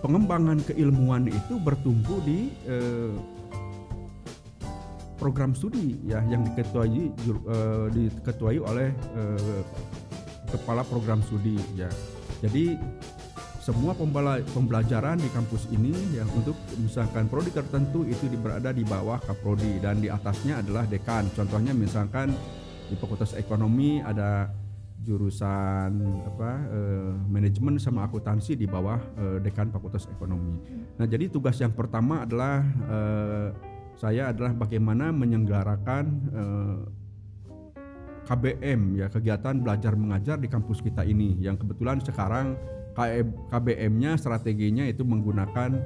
pengembangan 0.04 0.60
keilmuan 0.68 1.24
itu 1.28 1.56
bertumbuh 1.56 2.20
di 2.24 2.52
eh, 2.68 3.16
program 5.16 5.56
studi 5.56 6.00
ya 6.04 6.20
yang 6.28 6.44
diketuai 6.48 7.02
eh, 7.08 7.86
diketuai 7.92 8.58
oleh 8.60 8.92
eh, 8.92 9.62
kepala 10.52 10.84
program 10.84 11.24
studi 11.24 11.56
ya. 11.76 11.88
Jadi 12.44 12.76
semua 13.60 13.92
pembelajaran 14.56 15.20
di 15.20 15.28
kampus 15.28 15.68
ini 15.68 15.92
yang 16.16 16.24
untuk 16.32 16.56
misalkan 16.80 17.28
prodi 17.28 17.52
tertentu 17.52 18.08
itu 18.08 18.32
berada 18.40 18.72
di 18.72 18.80
bawah 18.80 19.20
kaprodi 19.20 19.76
dan 19.84 20.00
di 20.00 20.08
atasnya 20.08 20.64
adalah 20.64 20.88
dekan. 20.88 21.28
Contohnya 21.36 21.76
misalkan 21.76 22.32
di 22.88 22.96
Fakultas 22.96 23.36
Ekonomi 23.36 24.00
ada 24.00 24.48
jurusan 25.04 25.92
apa 26.24 26.50
eh, 26.72 27.12
manajemen 27.28 27.76
sama 27.76 28.08
akuntansi 28.08 28.56
di 28.56 28.64
bawah 28.64 28.96
eh, 28.96 29.38
dekan 29.44 29.68
Fakultas 29.68 30.08
Ekonomi. 30.08 30.56
Nah, 30.96 31.04
jadi 31.04 31.28
tugas 31.28 31.60
yang 31.60 31.76
pertama 31.76 32.24
adalah 32.24 32.64
eh, 32.64 33.48
saya 34.00 34.32
adalah 34.32 34.56
bagaimana 34.56 35.12
menyelenggarakan 35.12 36.04
eh, 36.32 36.78
KBM 38.24 38.80
ya 38.96 39.12
kegiatan 39.12 39.60
belajar 39.60 39.92
mengajar 40.00 40.40
di 40.40 40.48
kampus 40.48 40.80
kita 40.80 41.04
ini 41.04 41.36
yang 41.44 41.60
kebetulan 41.60 42.00
sekarang 42.00 42.56
KBM-nya 43.48 44.18
strateginya 44.20 44.84
itu 44.84 45.06
menggunakan 45.06 45.78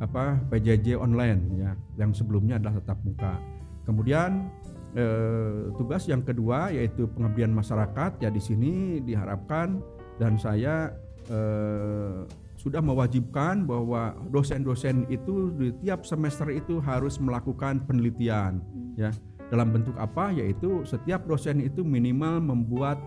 apa 0.00 0.40
PJJ 0.48 0.96
online 0.96 1.40
ya. 1.60 1.72
Yang 2.00 2.24
sebelumnya 2.24 2.56
adalah 2.56 2.80
tetap 2.80 2.98
muka. 3.04 3.36
Kemudian 3.84 4.48
eh, 4.96 5.70
tugas 5.76 6.08
yang 6.08 6.24
kedua 6.24 6.72
yaitu 6.72 7.06
pengabdian 7.12 7.52
masyarakat 7.52 8.20
ya 8.20 8.30
di 8.32 8.42
sini 8.42 8.98
diharapkan 9.04 9.80
dan 10.16 10.40
saya 10.40 10.92
eh, 11.28 12.24
sudah 12.60 12.84
mewajibkan 12.84 13.64
bahwa 13.64 14.12
dosen-dosen 14.28 15.08
itu 15.08 15.48
di 15.56 15.72
tiap 15.80 16.04
semester 16.04 16.52
itu 16.52 16.76
harus 16.84 17.16
melakukan 17.16 17.80
penelitian 17.88 18.60
ya. 19.00 19.08
Dalam 19.48 19.72
bentuk 19.72 19.96
apa? 19.96 20.30
Yaitu 20.30 20.84
setiap 20.84 21.26
dosen 21.26 21.58
itu 21.64 21.82
minimal 21.82 22.38
membuat 22.38 23.00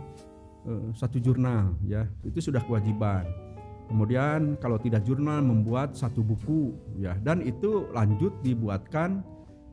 uh, 0.67 0.91
satu 0.91 1.15
jurnal 1.21 1.71
ya. 1.87 2.03
Itu 2.25 2.43
sudah 2.43 2.59
kewajiban 2.67 3.23
Kemudian 3.93 4.57
kalau 4.57 4.81
tidak 4.81 5.05
jurnal 5.05 5.45
membuat 5.45 5.93
satu 5.93 6.25
buku 6.25 6.73
ya 6.97 7.13
dan 7.21 7.45
itu 7.45 7.85
lanjut 7.93 8.33
dibuatkan 8.41 9.21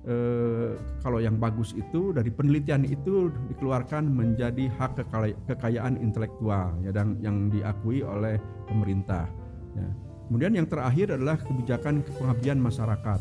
eh, 0.04 0.76
kalau 1.00 1.24
yang 1.24 1.40
bagus 1.40 1.72
itu 1.72 2.12
dari 2.12 2.28
penelitian 2.28 2.84
itu 2.84 3.32
dikeluarkan 3.48 4.12
menjadi 4.12 4.68
hak 4.76 5.08
kekayaan 5.48 5.96
intelektual 6.04 6.76
ya 6.84 6.92
dan 6.92 7.16
yang 7.24 7.48
diakui 7.48 8.04
oleh 8.04 8.36
pemerintah. 8.68 9.24
Ya. 9.72 9.88
Kemudian 10.28 10.52
yang 10.52 10.68
terakhir 10.68 11.16
adalah 11.16 11.40
kebijakan 11.40 12.04
pengabdian 12.20 12.60
masyarakat. 12.60 13.20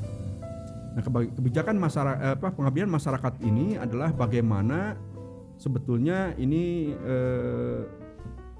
Nah, 0.99 1.01
kebijakan 1.31 1.79
masyarakat 1.79 2.43
apa 2.43 2.51
pengabdian 2.51 2.91
masyarakat 2.91 3.39
ini 3.47 3.79
adalah 3.79 4.11
bagaimana 4.11 4.99
sebetulnya 5.55 6.35
ini 6.35 6.91
eh, 6.91 7.87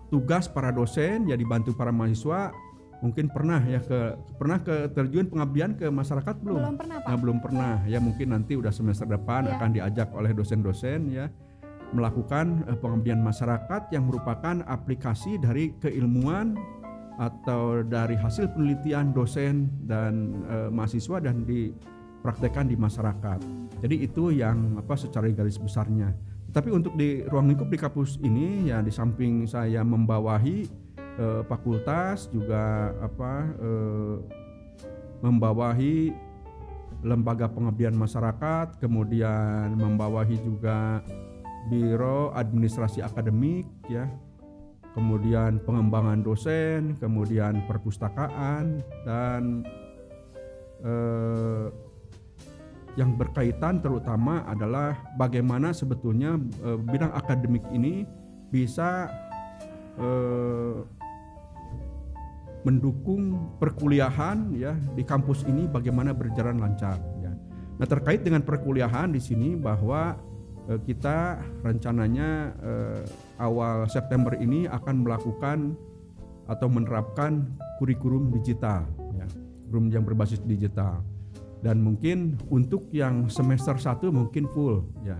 tugas 0.09 0.49
para 0.49 0.73
dosen 0.73 1.29
ya 1.29 1.37
dibantu 1.37 1.73
para 1.77 1.93
mahasiswa 1.93 2.51
mungkin 2.99 3.31
pernah 3.31 3.63
ya 3.63 3.79
ke 3.79 4.19
pernah 4.35 4.59
ke 4.59 4.91
terjun 4.91 5.31
pengabdian 5.31 5.71
ke 5.79 5.87
masyarakat 5.87 6.35
belum? 6.43 6.59
Belum 6.59 6.75
pernah 6.75 6.97
Pak. 6.99 7.07
Nah, 7.07 7.17
belum 7.17 7.37
pernah 7.39 7.73
ya 7.87 7.99
mungkin 8.03 8.35
nanti 8.35 8.59
udah 8.59 8.73
semester 8.75 9.07
depan 9.07 9.47
ya. 9.47 9.55
akan 9.55 9.69
diajak 9.71 10.09
oleh 10.11 10.35
dosen-dosen 10.35 11.07
ya 11.07 11.31
melakukan 11.95 12.65
uh, 12.69 12.77
pengabdian 12.77 13.23
masyarakat 13.23 13.89
yang 13.89 14.05
merupakan 14.05 14.61
aplikasi 14.69 15.41
dari 15.41 15.73
keilmuan 15.81 16.59
atau 17.19 17.83
dari 17.83 18.15
hasil 18.15 18.51
penelitian 18.55 19.11
dosen 19.11 19.67
dan 19.83 20.43
uh, 20.47 20.69
mahasiswa 20.71 21.19
dan 21.19 21.43
dipraktekkan 21.43 22.71
di 22.71 22.79
masyarakat. 22.79 23.39
Jadi 23.79 23.95
itu 24.05 24.31
yang 24.31 24.79
apa 24.79 24.95
secara 24.95 25.27
garis 25.31 25.59
besarnya. 25.59 26.11
Tapi 26.49 26.69
untuk 26.73 26.97
di 26.97 27.21
ruang 27.29 27.45
lingkup 27.45 27.69
di 27.69 27.77
kampus 27.77 28.17
ini 28.25 28.73
ya 28.73 28.81
di 28.81 28.89
samping 28.89 29.45
saya 29.45 29.85
membawahi 29.85 30.65
eh, 30.97 31.41
fakultas 31.45 32.25
juga 32.33 32.89
apa 32.97 33.33
eh, 33.53 34.15
membawahi 35.21 35.97
lembaga 37.03 37.47
pengabdian 37.47 37.95
masyarakat, 37.95 38.75
kemudian 38.81 39.71
membawahi 39.77 40.35
juga 40.43 40.99
biro 41.71 42.33
administrasi 42.35 42.99
akademik 43.05 43.67
ya. 43.87 44.09
Kemudian 44.97 45.61
pengembangan 45.63 46.25
dosen, 46.25 46.97
kemudian 46.97 47.61
perpustakaan 47.69 48.81
dan 49.05 49.63
eh, 50.81 51.65
yang 52.97 53.13
berkaitan 53.15 53.83
terutama 53.83 54.45
adalah 54.49 54.97
bagaimana 55.15 55.75
sebetulnya 55.75 56.39
e, 56.63 56.69
bidang 56.79 57.13
akademik 57.13 57.63
ini 57.69 58.07
bisa 58.49 59.09
e, 59.95 60.07
mendukung 62.67 63.55
perkuliahan 63.57 64.51
ya 64.55 64.75
di 64.93 65.03
kampus 65.07 65.47
ini 65.47 65.67
bagaimana 65.69 66.11
berjalan 66.11 66.59
lancar 66.59 66.99
ya. 67.23 67.31
Nah 67.79 67.87
terkait 67.87 68.27
dengan 68.27 68.43
perkuliahan 68.43 69.15
di 69.15 69.21
sini 69.23 69.55
bahwa 69.55 70.19
eh, 70.67 70.79
kita 70.83 71.39
rencananya 71.63 72.51
eh, 72.59 73.03
awal 73.39 73.87
September 73.87 74.35
ini 74.35 74.67
akan 74.67 75.07
melakukan 75.07 75.79
atau 76.49 76.67
menerapkan 76.67 77.47
kurikulum 77.79 78.33
digital 78.35 78.83
ya, 79.15 79.25
kurikulum 79.69 79.85
yang 79.93 80.03
berbasis 80.03 80.43
digital. 80.43 80.99
Dan 81.59 81.83
mungkin 81.83 82.39
untuk 82.47 82.87
yang 82.95 83.27
semester 83.27 83.75
1 83.75 84.07
mungkin 84.11 84.47
full 84.47 84.87
ya. 85.03 85.19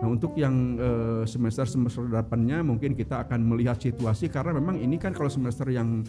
Nah, 0.00 0.08
untuk 0.08 0.32
yang 0.38 0.80
eh, 0.80 1.22
semester 1.28 1.68
semester 1.68 2.08
depannya 2.08 2.64
mungkin 2.64 2.96
kita 2.96 3.26
akan 3.28 3.44
melihat 3.44 3.76
situasi 3.76 4.32
karena 4.32 4.56
memang 4.56 4.80
ini 4.80 4.96
kan 4.96 5.12
kalau 5.12 5.28
semester 5.28 5.68
yang 5.68 6.00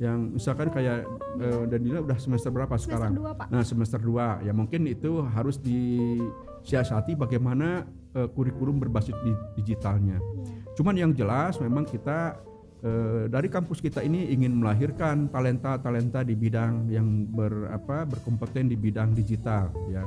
yang 0.00 0.34
misalkan 0.34 0.72
kayak 0.74 1.06
eh, 1.38 1.62
Danila 1.70 2.02
udah 2.02 2.18
semester 2.18 2.50
berapa 2.50 2.74
Semester 2.74 2.98
sekarang? 2.98 3.12
dua, 3.14 3.30
Pak. 3.36 3.46
Nah, 3.52 3.62
semester 3.62 4.00
2 4.00 4.46
ya 4.48 4.52
mungkin 4.56 4.88
itu 4.88 5.22
harus 5.28 5.60
disiasati 5.60 7.14
bagaimana 7.14 7.84
eh, 8.16 8.28
kurikulum 8.32 8.80
berbasis 8.80 9.14
di- 9.22 9.42
digitalnya. 9.60 10.18
Iya. 10.18 10.74
Cuman 10.74 10.94
yang 10.98 11.12
jelas 11.14 11.60
memang 11.62 11.86
kita 11.86 12.38
eh, 12.84 13.24
dari 13.32 13.48
kampus 13.48 13.80
kita 13.80 14.04
ini 14.04 14.28
ingin 14.30 14.60
melahirkan 14.60 15.32
talenta-talenta 15.32 16.20
di 16.20 16.36
bidang 16.36 16.92
yang 16.92 17.24
ber, 17.32 17.72
apa, 17.72 18.04
berkompeten 18.04 18.68
di 18.68 18.76
bidang 18.76 19.16
digital 19.16 19.72
ya. 19.88 20.04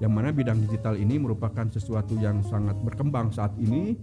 Yang 0.00 0.12
mana 0.12 0.28
bidang 0.32 0.60
digital 0.64 0.96
ini 0.96 1.20
merupakan 1.20 1.68
sesuatu 1.68 2.16
yang 2.16 2.40
sangat 2.44 2.76
berkembang 2.80 3.32
saat 3.32 3.52
ini 3.60 3.96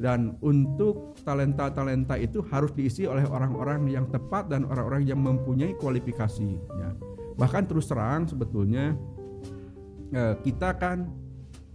dan 0.00 0.34
untuk 0.42 1.14
talenta-talenta 1.22 2.18
itu 2.18 2.42
harus 2.50 2.74
diisi 2.74 3.06
oleh 3.06 3.22
orang-orang 3.28 3.86
yang 3.86 4.10
tepat 4.10 4.50
dan 4.50 4.66
orang-orang 4.66 5.06
yang 5.06 5.20
mempunyai 5.22 5.76
kualifikasi 5.78 6.50
ya. 6.80 6.90
Bahkan 7.38 7.62
terus 7.70 7.86
terang 7.86 8.26
sebetulnya 8.26 8.98
eh, 10.10 10.34
kita 10.42 10.74
kan 10.80 11.12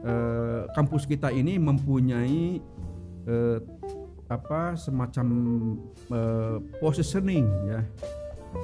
eh, 0.03 0.67
kampus 0.75 1.08
kita 1.08 1.31
ini 1.31 1.55
mempunyai 1.55 2.60
eh, 3.27 3.58
apa 4.29 4.77
semacam 4.77 5.27
eh, 6.13 6.57
positioning 6.77 7.50
ya 7.65 7.81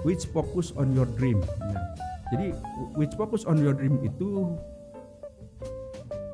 which 0.05 0.29
focus 0.29 0.69
on 0.77 0.93
your 0.93 1.09
dream 1.17 1.41
ya. 1.41 1.79
jadi 2.29 2.47
which 2.93 3.13
focus 3.17 3.45
on 3.49 3.57
your 3.57 3.73
dream 3.73 3.97
itu 4.05 4.53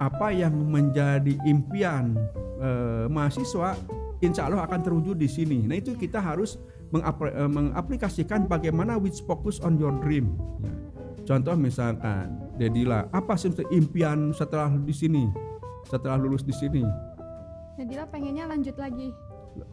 apa 0.04 0.36
yang 0.36 0.52
menjadi 0.52 1.40
impian 1.48 2.20
eh, 2.60 3.08
mahasiswa 3.08 3.80
insya 4.20 4.52
Allah 4.52 4.68
akan 4.68 4.80
terwujud 4.84 5.16
di 5.16 5.32
sini 5.32 5.64
nah 5.64 5.80
itu 5.80 5.96
kita 5.96 6.20
harus 6.20 6.60
eh, 6.92 7.50
mengaplikasikan 7.50 8.52
bagaimana 8.52 9.00
which 9.00 9.24
focus 9.24 9.64
on 9.64 9.80
your 9.80 9.96
dream 10.04 10.36
ya. 10.60 10.76
contoh 11.24 11.56
misalkan 11.56 12.36
Dedila 12.60 13.08
apa 13.16 13.40
sih 13.40 13.50
impian 13.72 14.36
setelah 14.36 14.70
di 14.76 14.92
sini 14.92 15.24
setelah 15.88 16.20
lulus 16.20 16.44
di 16.44 16.54
sini 16.54 16.84
Nadila 17.82 18.06
pengennya 18.06 18.46
lanjut 18.46 18.78
lagi 18.78 19.10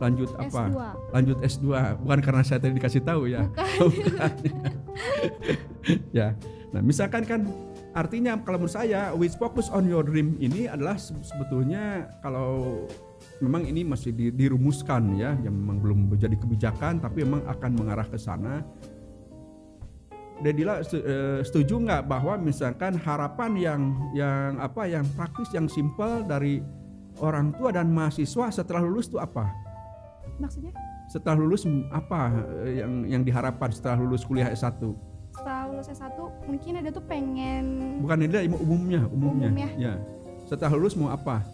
lanjut 0.02 0.34
apa? 0.34 0.66
S2. 0.66 0.78
Lanjut 1.14 1.38
S2. 1.38 1.66
Bukan 2.02 2.18
karena 2.18 2.42
saya 2.42 2.58
tadi 2.58 2.74
dikasih 2.82 3.02
tahu 3.06 3.30
ya. 3.30 3.46
Bukan. 3.46 4.32
ya. 6.18 6.34
Nah, 6.74 6.82
misalkan 6.82 7.22
kan 7.22 7.46
artinya 7.94 8.34
kalau 8.42 8.58
menurut 8.58 8.74
saya 8.74 9.14
which 9.14 9.38
focus 9.38 9.70
on 9.70 9.86
your 9.86 10.02
dream 10.02 10.34
ini 10.42 10.66
adalah 10.66 10.98
se- 10.98 11.14
sebetulnya 11.22 12.10
kalau 12.26 12.84
memang 13.38 13.70
ini 13.70 13.86
masih 13.86 14.10
di- 14.10 14.34
dirumuskan 14.34 15.14
ya, 15.14 15.38
yang 15.46 15.54
memang 15.54 15.78
belum 15.78 15.98
menjadi 16.10 16.34
kebijakan 16.34 16.98
tapi 16.98 17.22
memang 17.22 17.46
akan 17.46 17.70
mengarah 17.78 18.06
ke 18.10 18.18
sana. 18.18 18.66
Dedila 20.42 20.82
eh, 20.82 21.46
setuju 21.46 21.78
nggak 21.82 22.02
bahwa 22.06 22.34
misalkan 22.38 22.98
harapan 22.98 23.54
yang 23.54 23.82
yang 24.10 24.58
apa 24.58 24.90
yang 24.90 25.06
praktis 25.14 25.50
yang 25.54 25.70
simpel 25.70 26.22
dari 26.26 26.62
orang 27.18 27.50
tua 27.52 27.70
dan 27.70 27.90
mahasiswa 27.90 28.46
setelah 28.50 28.82
lulus 28.82 29.06
itu 29.06 29.18
apa? 29.18 29.50
Maksudnya 30.38 30.70
setelah 31.08 31.40
lulus 31.40 31.64
apa 31.88 32.30
eh, 32.62 32.84
yang 32.84 32.92
yang 33.08 33.22
diharapkan 33.24 33.72
setelah 33.72 33.96
lulus 33.96 34.22
kuliah 34.22 34.52
S1? 34.52 34.76
setelah 35.28 35.70
lulus 35.70 35.86
S1 35.86 36.18
mungkin 36.50 36.72
ada 36.82 36.90
tuh 36.90 37.04
pengen 37.06 37.64
Bukan 38.02 38.26
ini 38.26 38.50
um- 38.50 38.58
umumnya, 38.58 39.00
umumnya. 39.06 39.48
Umumnya. 39.48 39.68
Ya. 39.78 39.94
Setelah 40.44 40.74
lulus 40.74 40.98
mau 40.98 41.08
apa? 41.08 41.46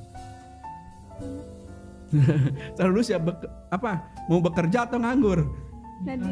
setelah 2.72 2.88
lulus 2.90 3.08
ya 3.10 3.18
apa? 3.68 3.92
Mau 4.30 4.40
bekerja 4.40 4.88
atau 4.88 4.98
nganggur? 4.98 5.44
Nadi 6.04 6.30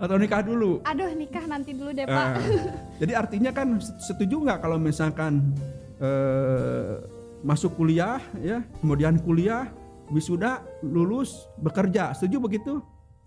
Atau 0.00 0.16
nikah 0.16 0.40
dulu? 0.42 0.80
aduh 0.82 1.10
nikah 1.14 1.44
nanti 1.46 1.76
dulu 1.76 1.90
deh 1.92 2.06
Pak. 2.08 2.26
Eh, 2.40 2.72
jadi 3.00 3.12
artinya 3.20 3.50
kan 3.52 3.78
set- 3.78 4.00
setuju 4.00 4.36
nggak 4.42 4.58
kalau 4.60 4.76
misalkan 4.80 5.52
eh, 6.00 6.98
masuk 7.40 7.76
kuliah 7.76 8.20
ya, 8.40 8.64
kemudian 8.80 9.16
kuliah, 9.20 9.72
wisuda, 10.12 10.64
lulus, 10.84 11.48
bekerja, 11.60 12.12
setuju 12.12 12.36
begitu? 12.42 12.74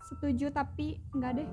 Setuju 0.05 0.51
tapi 0.53 1.01
enggak 1.15 1.41
deh. 1.41 1.47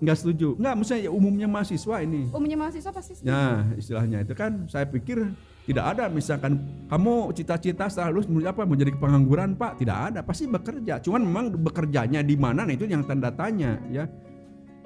Nggak 0.00 0.16
setuju? 0.16 0.56
Nggak, 0.56 0.74
maksudnya 0.80 1.00
ya 1.04 1.10
umumnya 1.12 1.48
mahasiswa 1.48 1.96
ini. 2.00 2.32
Umumnya 2.32 2.56
mahasiswa 2.56 2.90
pasti 2.90 3.12
setuju. 3.20 3.28
Ya, 3.28 3.68
istilahnya 3.76 4.18
itu 4.24 4.32
kan 4.32 4.64
saya 4.64 4.88
pikir 4.88 5.28
tidak 5.68 5.84
ada 5.92 6.08
misalkan 6.08 6.56
kamu 6.88 7.36
cita-cita 7.36 7.86
setelah 7.92 8.10
lulus 8.10 8.26
apa 8.48 8.64
mau 8.64 8.74
jadi 8.74 8.96
pengangguran 8.96 9.54
Pak, 9.60 9.78
tidak 9.84 9.98
ada, 10.10 10.20
pasti 10.24 10.48
bekerja. 10.48 11.04
Cuman 11.04 11.20
memang 11.20 11.44
bekerjanya 11.52 12.24
di 12.24 12.34
mana 12.34 12.64
nah 12.64 12.72
itu 12.72 12.88
yang 12.88 13.04
tanda 13.04 13.28
tanya 13.30 13.76
ya. 13.92 14.08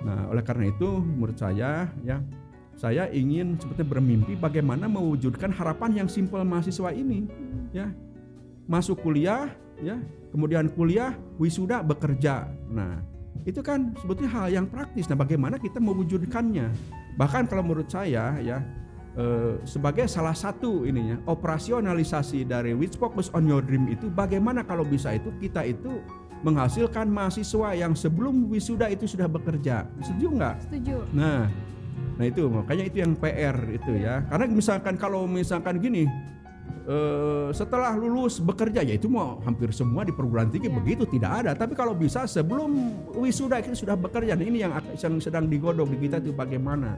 Nah, 0.05 0.29
oleh 0.29 0.43
karena 0.45 0.69
itu 0.69 1.01
menurut 1.01 1.39
saya 1.39 1.89
ya 2.03 2.21
saya 2.75 3.07
ingin 3.15 3.55
seperti 3.57 3.87
bermimpi 3.87 4.35
bagaimana 4.35 4.91
mewujudkan 4.91 5.55
harapan 5.55 6.05
yang 6.05 6.09
simpel 6.11 6.43
mahasiswa 6.43 6.91
ini 6.91 7.27
ya. 7.71 7.91
Masuk 8.65 9.05
kuliah 9.05 9.53
ya, 9.79 10.01
kemudian 10.33 10.73
kuliah, 10.73 11.13
wisuda, 11.37 11.85
bekerja. 11.85 12.49
Nah, 12.73 13.05
itu 13.45 13.61
kan 13.61 13.93
sebetulnya 14.01 14.33
hal 14.33 14.49
yang 14.49 14.67
praktis. 14.67 15.05
Nah, 15.07 15.21
bagaimana 15.21 15.61
kita 15.61 15.77
mewujudkannya? 15.77 16.73
Bahkan 17.21 17.47
kalau 17.47 17.61
menurut 17.61 17.93
saya 17.93 18.41
ya 18.41 18.65
eh, 19.21 19.61
sebagai 19.69 20.09
salah 20.09 20.35
satu 20.35 20.89
ininya 20.89 21.21
operasionalisasi 21.29 22.49
dari 22.49 22.73
which 22.73 22.97
focus 22.97 23.29
on 23.37 23.45
your 23.47 23.61
dream 23.61 23.87
itu 23.87 24.09
bagaimana 24.11 24.65
kalau 24.65 24.83
bisa 24.83 25.15
itu 25.15 25.31
kita 25.39 25.63
itu 25.69 26.01
menghasilkan 26.45 27.09
mahasiswa 27.09 27.73
yang 27.73 27.97
sebelum 27.97 28.53
wisuda 28.53 28.93
itu 28.93 29.09
sudah 29.09 29.25
bekerja. 29.25 29.89
Setuju 30.05 30.29
nggak? 30.37 30.57
Setuju. 30.69 30.97
Nah, 31.17 31.49
nah 32.14 32.24
itu 32.26 32.46
makanya 32.46 32.85
itu 32.87 33.02
yang 33.02 33.12
PR 33.18 33.57
itu 33.70 33.92
ya. 33.98 34.22
Karena 34.30 34.46
misalkan 34.46 34.94
kalau 34.94 35.26
misalkan 35.26 35.83
gini, 35.83 36.07
eh, 36.87 37.48
setelah 37.50 37.96
lulus 37.96 38.38
bekerja 38.38 38.85
ya 38.85 38.94
itu 38.94 39.11
mau 39.11 39.40
hampir 39.42 39.72
semua 39.74 40.04
di 40.07 40.12
perguruan 40.14 40.52
tinggi 40.52 40.70
Iya. 40.70 40.76
begitu 40.78 41.02
tidak 41.11 41.44
ada. 41.44 41.50
Tapi 41.59 41.74
kalau 41.74 41.96
bisa 41.96 42.28
sebelum 42.28 42.70
wisuda 43.18 43.61
itu 43.64 43.74
sudah 43.74 43.98
bekerja. 43.98 44.37
Nah, 44.38 44.44
ini 44.44 44.62
yang, 44.62 44.72
yang 44.94 45.14
sedang 45.18 45.48
digodok 45.50 45.90
di 45.96 46.09
kita 46.09 46.22
itu 46.22 46.30
bagaimana. 46.30 46.96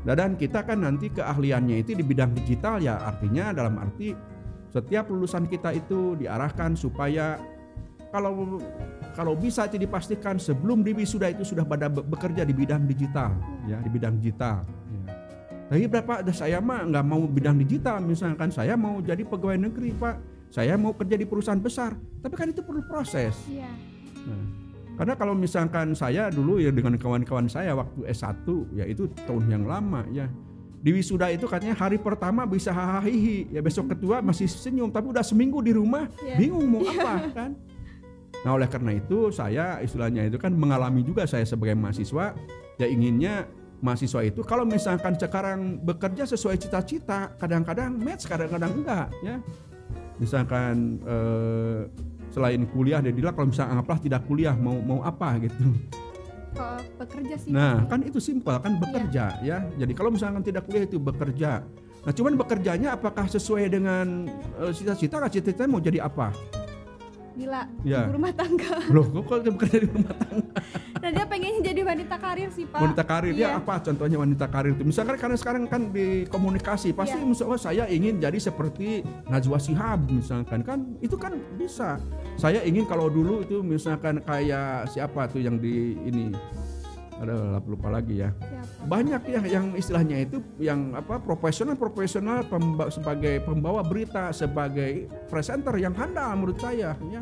Nah, 0.00 0.14
Dan 0.16 0.40
kita 0.40 0.64
kan 0.64 0.80
nanti 0.80 1.12
keahliannya 1.12 1.84
itu 1.84 1.92
di 1.92 2.00
bidang 2.00 2.32
digital 2.32 2.80
ya 2.80 2.96
artinya 3.04 3.52
dalam 3.52 3.76
arti 3.76 4.16
setiap 4.70 5.10
lulusan 5.10 5.50
kita 5.50 5.74
itu 5.76 6.16
diarahkan 6.16 6.78
supaya 6.78 7.36
kalau 8.10 8.58
kalau 9.14 9.34
bisa 9.34 9.66
itu 9.66 9.78
dipastikan 9.78 10.38
sebelum 10.38 10.82
di 10.82 10.90
wisuda 10.92 11.30
itu 11.30 11.42
sudah 11.42 11.62
pada 11.62 11.86
be- 11.86 12.02
bekerja 12.02 12.42
di 12.42 12.50
bidang 12.50 12.86
digital 12.86 13.34
ya 13.66 13.78
di 13.78 13.90
bidang 13.90 14.18
digital. 14.18 14.62
Ya. 14.90 15.02
tapi 15.70 15.86
berapa 15.86 16.12
ada 16.18 16.32
saya 16.34 16.58
mah 16.58 16.82
nggak 16.86 17.04
mau 17.06 17.22
bidang 17.24 17.56
digital. 17.58 18.02
Misalkan 18.02 18.50
saya 18.50 18.74
mau 18.74 18.98
jadi 18.98 19.22
pegawai 19.22 19.58
negeri 19.60 19.94
pak. 19.94 20.18
Saya 20.50 20.74
mau 20.74 20.90
kerja 20.90 21.14
di 21.14 21.22
perusahaan 21.22 21.62
besar. 21.62 21.94
Tapi 21.94 22.34
kan 22.34 22.50
itu 22.50 22.58
perlu 22.58 22.82
proses. 22.82 23.38
Iya. 23.46 23.70
Nah, 24.26 24.44
karena 24.98 25.14
kalau 25.14 25.32
misalkan 25.32 25.94
saya 25.94 26.26
dulu 26.26 26.58
ya 26.58 26.74
dengan 26.74 26.98
kawan-kawan 26.98 27.46
saya 27.46 27.72
waktu 27.78 28.02
S1 28.04 28.42
ya 28.74 28.84
itu 28.84 29.06
tahun 29.24 29.46
yang 29.46 29.64
lama 29.64 30.02
ya. 30.10 30.26
Di 30.80 30.90
wisuda 30.90 31.28
itu 31.28 31.44
katanya 31.44 31.76
hari 31.76 32.00
pertama 32.00 32.48
bisa 32.48 32.72
hahaha 32.72 33.06
ya 33.46 33.60
besok 33.60 33.92
kedua 33.92 34.24
masih 34.24 34.48
senyum 34.48 34.88
tapi 34.88 35.12
udah 35.12 35.20
seminggu 35.20 35.60
di 35.60 35.76
rumah 35.76 36.08
Iya. 36.18 36.40
bingung 36.40 36.66
mau 36.66 36.80
apa 36.82 37.12
kan 37.36 37.50
nah 38.40 38.56
oleh 38.56 38.68
karena 38.68 38.96
itu 38.96 39.28
saya 39.28 39.78
istilahnya 39.84 40.28
itu 40.28 40.40
kan 40.40 40.52
mengalami 40.56 41.04
juga 41.04 41.28
saya 41.28 41.44
sebagai 41.44 41.76
mahasiswa 41.76 42.32
ya 42.80 42.86
inginnya 42.88 43.44
mahasiswa 43.84 44.20
itu 44.24 44.40
kalau 44.44 44.64
misalkan 44.64 45.16
sekarang 45.16 45.80
bekerja 45.80 46.24
sesuai 46.24 46.56
cita-cita 46.56 47.36
kadang-kadang 47.36 47.96
match 47.96 48.24
kadang-kadang 48.24 48.72
enggak 48.80 49.08
ya 49.20 49.36
misalkan 50.20 51.00
eh, 51.04 51.88
selain 52.30 52.62
kuliah 52.70 53.00
dia 53.04 53.12
bilang 53.12 53.34
kalau 53.34 53.48
misalnya 53.52 53.80
anggaplah 53.80 53.98
tidak 54.00 54.22
kuliah 54.28 54.54
mau 54.56 54.78
mau 54.80 55.00
apa 55.04 55.36
gitu 55.44 55.74
Kalau 56.50 56.82
bekerja 56.98 57.34
sih. 57.38 57.50
Nah, 57.54 57.86
kan 57.86 58.02
itu 58.02 58.18
simpel 58.18 58.58
kan 58.58 58.74
bekerja 58.74 59.38
ya. 59.38 59.70
Jadi 59.78 59.92
kalau 59.94 60.10
misalkan 60.10 60.42
tidak 60.42 60.66
kuliah 60.66 60.82
itu 60.82 60.98
bekerja. 60.98 61.62
Nah, 62.00 62.12
cuman 62.16 62.34
bekerjanya 62.34 62.98
apakah 62.98 63.30
sesuai 63.30 63.70
dengan 63.70 64.26
eh, 64.58 64.72
cita-cita? 64.74 65.22
Nggak 65.22 65.32
cita-cita 65.38 65.70
mau 65.70 65.78
jadi 65.78 66.02
apa? 66.02 66.34
Gila, 67.30 67.62
Ya. 67.82 68.04
ibu 68.04 68.18
rumah 68.18 68.32
tangga. 68.32 68.74
Loh, 68.88 69.06
kok 69.06 69.22
kok 69.24 69.38
dia 69.40 69.52
bekerja 69.52 69.76
di 69.80 69.88
rumah 69.88 70.14
tangga? 70.14 70.50
Nah 71.00 71.08
dia 71.08 71.24
pengennya 71.24 71.64
jadi 71.64 71.80
wanita 71.80 72.20
karir 72.20 72.52
sih 72.52 72.68
pak. 72.68 72.76
Wanita 72.76 73.02
karir 73.02 73.32
Iya. 73.32 73.40
ya 73.46 73.56
apa 73.56 73.80
contohnya 73.80 74.20
wanita 74.20 74.44
karir 74.46 74.76
itu? 74.76 74.84
Misalkan 74.84 75.16
karena 75.16 75.32
sekarang 75.32 75.64
kan 75.64 75.88
di 75.88 76.28
komunikasi 76.28 76.92
pasti 76.92 77.16
Iya. 77.16 77.24
misalnya 77.24 77.48
"Oh, 77.48 77.56
saya 77.56 77.84
ingin 77.88 78.20
jadi 78.20 78.36
seperti 78.36 79.00
Najwa 79.24 79.56
Shihab 79.56 80.04
misalkan 80.06 80.60
kan 80.60 80.84
itu 81.00 81.16
kan 81.16 81.40
bisa. 81.56 81.96
Saya 82.36 82.60
ingin 82.60 82.84
kalau 82.84 83.08
dulu 83.08 83.40
itu 83.40 83.64
misalkan 83.64 84.20
kayak 84.20 84.92
siapa 84.92 85.24
tuh 85.24 85.40
yang 85.40 85.56
di 85.56 85.96
ini 86.02 86.36
ada 87.20 87.60
lupa 87.62 87.92
lagi 87.92 88.24
ya. 88.24 88.32
Siapa? 88.40 88.88
banyak 88.88 89.22
ya 89.28 89.40
yang 89.44 89.76
istilahnya 89.76 90.24
itu 90.24 90.40
yang 90.56 90.96
apa 90.96 91.20
profesional 91.20 91.76
profesional 91.76 92.40
pemba- 92.42 92.88
sebagai 92.88 93.44
pembawa 93.44 93.84
berita 93.84 94.32
sebagai 94.32 95.04
presenter 95.28 95.76
yang 95.76 95.92
handal 95.92 96.32
menurut 96.32 96.56
saya 96.56 96.96
ya 97.12 97.20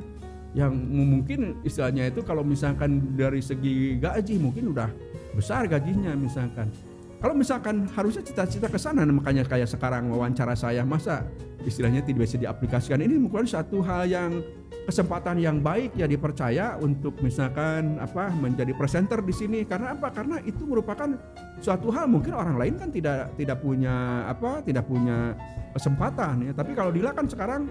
yang 0.54 0.72
mu- 0.72 1.18
mungkin 1.18 1.58
istilahnya 1.60 2.08
itu 2.08 2.22
kalau 2.22 2.40
misalkan 2.40 3.18
dari 3.18 3.42
segi 3.42 3.98
gaji 3.98 4.38
mungkin 4.38 4.70
udah 4.70 4.88
besar 5.34 5.66
gajinya 5.66 6.14
misalkan 6.14 6.70
kalau 7.18 7.34
misalkan 7.34 7.90
harusnya 7.92 8.22
cita-cita 8.22 8.70
ke 8.70 8.78
sana 8.78 9.02
nah 9.02 9.14
makanya 9.14 9.42
kayak 9.46 9.66
sekarang 9.66 10.10
wawancara 10.10 10.54
saya 10.54 10.86
masa 10.86 11.26
istilahnya 11.66 12.00
tidak 12.06 12.28
bisa 12.28 12.40
diaplikasikan. 12.40 13.02
Ini 13.02 13.18
mungkin 13.18 13.48
satu 13.48 13.82
hal 13.82 14.06
yang 14.06 14.40
kesempatan 14.88 15.36
yang 15.36 15.60
baik 15.60 15.92
ya 16.00 16.08
dipercaya 16.08 16.80
untuk 16.80 17.20
misalkan 17.20 18.00
apa 18.00 18.32
menjadi 18.32 18.72
presenter 18.72 19.20
di 19.20 19.34
sini. 19.36 19.58
Karena 19.68 19.92
apa? 19.92 20.08
Karena 20.08 20.38
itu 20.46 20.64
merupakan 20.64 21.12
suatu 21.60 21.90
hal. 21.90 22.06
Mungkin 22.08 22.32
orang 22.32 22.56
lain 22.56 22.74
kan 22.80 22.88
tidak 22.88 23.34
tidak 23.36 23.58
punya 23.60 24.24
apa 24.24 24.62
tidak 24.62 24.86
punya 24.86 25.34
kesempatan 25.76 26.48
ya. 26.48 26.52
Tapi 26.56 26.72
kalau 26.72 26.94
Dila 26.94 27.12
kan 27.12 27.26
sekarang 27.26 27.68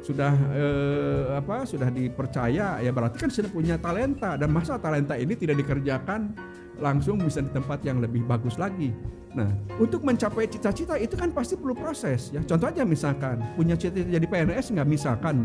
sudah 0.00 0.32
eh, 0.56 1.24
apa 1.36 1.68
sudah 1.68 1.92
dipercaya 1.92 2.80
ya 2.80 2.90
berarti 2.90 3.20
kan 3.20 3.30
sudah 3.30 3.50
punya 3.52 3.76
talenta. 3.76 4.36
Dan 4.40 4.50
masa 4.52 4.80
talenta 4.80 5.14
ini 5.16 5.36
tidak 5.36 5.60
dikerjakan 5.60 6.32
langsung 6.80 7.20
bisa 7.20 7.44
di 7.44 7.52
tempat 7.52 7.84
yang 7.84 8.00
lebih 8.00 8.24
bagus 8.24 8.56
lagi. 8.56 8.92
Nah 9.36 9.46
untuk 9.76 10.02
mencapai 10.02 10.48
cita-cita 10.48 10.96
itu 10.96 11.14
kan 11.14 11.30
pasti 11.30 11.54
perlu 11.54 11.76
proses 11.76 12.32
ya. 12.32 12.40
Contoh 12.42 12.72
aja 12.72 12.82
misalkan 12.82 13.44
punya 13.54 13.76
cita-cita 13.76 14.10
jadi 14.10 14.26
PNS 14.26 14.72
nggak 14.74 14.88
misalkan. 14.88 15.36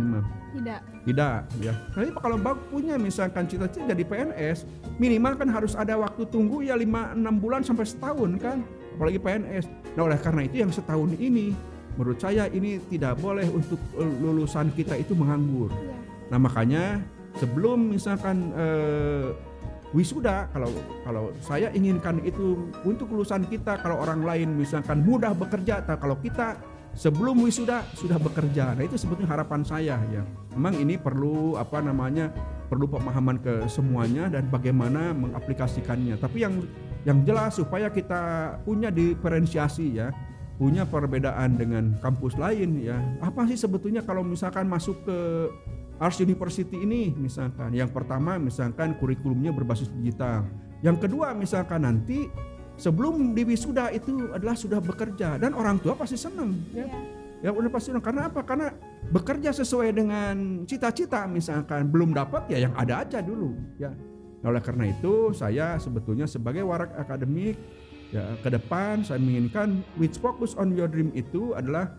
Tidak. 0.56 0.82
tidak 1.04 1.40
ya. 1.60 1.74
Tapi 1.92 2.16
kalau 2.16 2.40
bag 2.40 2.56
punya 2.72 2.96
misalkan 2.96 3.44
cita-cita 3.46 3.92
jadi 3.92 4.04
PNS 4.08 4.64
minimal 4.96 5.36
kan 5.36 5.52
harus 5.52 5.76
ada 5.76 6.00
waktu 6.00 6.24
tunggu 6.32 6.64
ya 6.64 6.80
5-6 6.80 7.44
bulan 7.44 7.62
sampai 7.62 7.84
setahun 7.84 8.32
kan 8.40 8.64
apalagi 8.96 9.20
PNS 9.20 9.68
nah 10.00 10.08
oleh 10.08 10.20
karena 10.20 10.42
itu 10.48 10.56
yang 10.64 10.72
setahun 10.72 11.12
ini 11.20 11.52
menurut 11.96 12.20
saya 12.20 12.48
ini 12.52 12.80
tidak 12.92 13.20
boleh 13.20 13.48
untuk 13.52 13.80
eh, 14.00 14.14
lulusan 14.22 14.72
kita 14.76 15.00
itu 15.00 15.16
menganggur. 15.16 15.72
Iya. 15.72 15.96
nah 16.26 16.40
makanya 16.42 16.84
sebelum 17.38 17.94
misalkan 17.94 18.52
eh, 18.56 19.30
wisuda 19.96 20.52
kalau 20.52 20.72
kalau 21.08 21.24
saya 21.40 21.72
inginkan 21.72 22.20
itu 22.28 22.68
untuk 22.84 23.08
lulusan 23.12 23.48
kita 23.48 23.80
kalau 23.80 24.02
orang 24.04 24.26
lain 24.26 24.50
misalkan 24.60 25.00
mudah 25.06 25.32
bekerja 25.32 25.86
kalau 25.86 26.20
kita 26.20 26.60
sebelum 26.96 27.44
wisuda 27.44 27.84
sudah 27.94 28.16
bekerja. 28.18 28.74
Nah 28.74 28.84
itu 28.88 28.96
sebetulnya 28.96 29.36
harapan 29.36 29.62
saya 29.62 30.00
ya. 30.10 30.24
Memang 30.56 30.80
ini 30.80 30.96
perlu 30.96 31.60
apa 31.60 31.84
namanya 31.84 32.32
perlu 32.72 32.90
pemahaman 32.90 33.38
ke 33.44 33.68
semuanya 33.70 34.32
dan 34.32 34.48
bagaimana 34.48 35.12
mengaplikasikannya. 35.14 36.18
Tapi 36.18 36.38
yang 36.42 36.64
yang 37.06 37.22
jelas 37.22 37.60
supaya 37.60 37.92
kita 37.92 38.56
punya 38.66 38.90
diferensiasi 38.90 40.02
ya 40.02 40.10
punya 40.56 40.88
perbedaan 40.88 41.60
dengan 41.60 42.00
kampus 42.00 42.40
lain 42.40 42.80
ya. 42.80 42.96
Apa 43.20 43.44
sih 43.48 43.60
sebetulnya 43.60 44.04
kalau 44.04 44.24
misalkan 44.24 44.68
masuk 44.72 44.96
ke 45.04 45.18
Ars 46.00 46.20
University 46.20 46.80
ini 46.80 47.12
misalkan? 47.16 47.76
Yang 47.76 47.92
pertama 47.92 48.40
misalkan 48.40 48.96
kurikulumnya 49.00 49.52
berbasis 49.52 49.92
digital. 50.00 50.48
Yang 50.80 51.08
kedua 51.08 51.36
misalkan 51.36 51.84
nanti 51.84 52.28
sebelum 52.80 53.36
di 53.36 53.44
wisuda 53.48 53.92
itu 53.92 54.32
adalah 54.32 54.56
sudah 54.56 54.80
bekerja. 54.80 55.40
Dan 55.40 55.56
orang 55.56 55.80
tua 55.80 55.96
pasti 55.96 56.16
senang 56.16 56.56
ya. 56.72 56.88
Iya. 56.88 56.88
ya 57.48 57.50
udah 57.52 57.70
pasti 57.72 57.92
senang. 57.92 58.04
Karena 58.04 58.32
apa? 58.32 58.40
Karena 58.48 58.72
bekerja 59.12 59.52
sesuai 59.52 59.92
dengan 59.92 60.64
cita-cita 60.64 61.28
misalkan. 61.28 61.92
Belum 61.92 62.16
dapat 62.16 62.48
ya 62.48 62.64
yang 62.64 62.74
ada 62.80 63.04
aja 63.04 63.20
dulu 63.20 63.56
ya. 63.76 63.92
Oleh 64.46 64.62
karena 64.62 64.94
itu 64.94 65.34
saya 65.34 65.76
sebetulnya 65.82 66.30
sebagai 66.30 66.62
warak 66.62 66.94
akademik 67.02 67.58
ya 68.14 68.38
ke 68.42 68.50
depan 68.54 69.02
saya 69.02 69.18
menginginkan 69.18 69.82
which 69.98 70.18
focus 70.22 70.54
on 70.58 70.74
your 70.78 70.90
dream 70.90 71.10
itu 71.18 71.56
adalah 71.58 71.94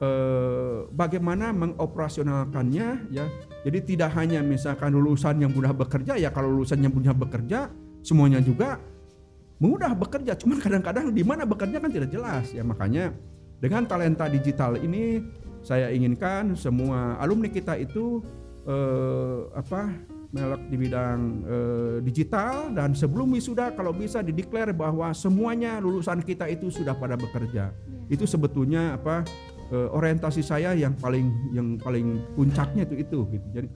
eh, 0.00 0.88
bagaimana 0.90 1.52
mengoperasionalkannya 1.52 3.12
ya. 3.12 3.26
Jadi 3.60 3.78
tidak 3.94 4.16
hanya 4.16 4.40
misalkan 4.40 4.96
lulusan 4.96 5.36
yang 5.36 5.52
mudah 5.52 5.76
bekerja 5.76 6.16
ya 6.16 6.32
kalau 6.32 6.48
lulusan 6.48 6.80
yang 6.80 6.96
mudah 6.96 7.12
bekerja 7.12 7.68
semuanya 8.00 8.40
juga 8.40 8.80
mudah 9.60 9.92
bekerja. 9.92 10.32
Cuman 10.40 10.58
kadang-kadang 10.64 11.12
di 11.12 11.20
mana 11.20 11.44
bekerja 11.44 11.76
kan 11.76 11.92
tidak 11.92 12.08
jelas 12.08 12.48
ya. 12.56 12.64
Makanya 12.64 13.12
dengan 13.60 13.84
talenta 13.84 14.24
digital 14.32 14.80
ini 14.80 15.20
saya 15.60 15.92
inginkan 15.92 16.56
semua 16.56 17.20
alumni 17.20 17.52
kita 17.52 17.76
itu 17.76 18.24
eh, 18.64 19.40
apa 19.52 19.92
melek 20.30 20.62
di 20.70 20.76
bidang 20.78 21.20
eh, 21.42 21.96
digital 22.06 22.70
dan 22.70 22.94
sebelum 22.94 23.34
wisuda 23.34 23.74
kalau 23.74 23.90
bisa 23.90 24.22
dideklar 24.22 24.70
bahwa 24.70 25.10
semuanya 25.10 25.82
lulusan 25.82 26.22
kita 26.22 26.46
itu 26.46 26.70
sudah 26.70 26.94
pada 26.94 27.18
bekerja 27.18 27.74
itu 28.06 28.22
sebetulnya 28.30 28.94
apa 28.94 29.26
eh, 29.74 29.88
orientasi 29.90 30.42
saya 30.46 30.70
yang 30.78 30.94
paling 30.94 31.26
yang 31.50 31.74
paling 31.82 32.22
puncaknya 32.38 32.86
itu 32.86 32.94
itu 33.02 33.18
gitu 33.34 33.46
jadi 33.50 33.68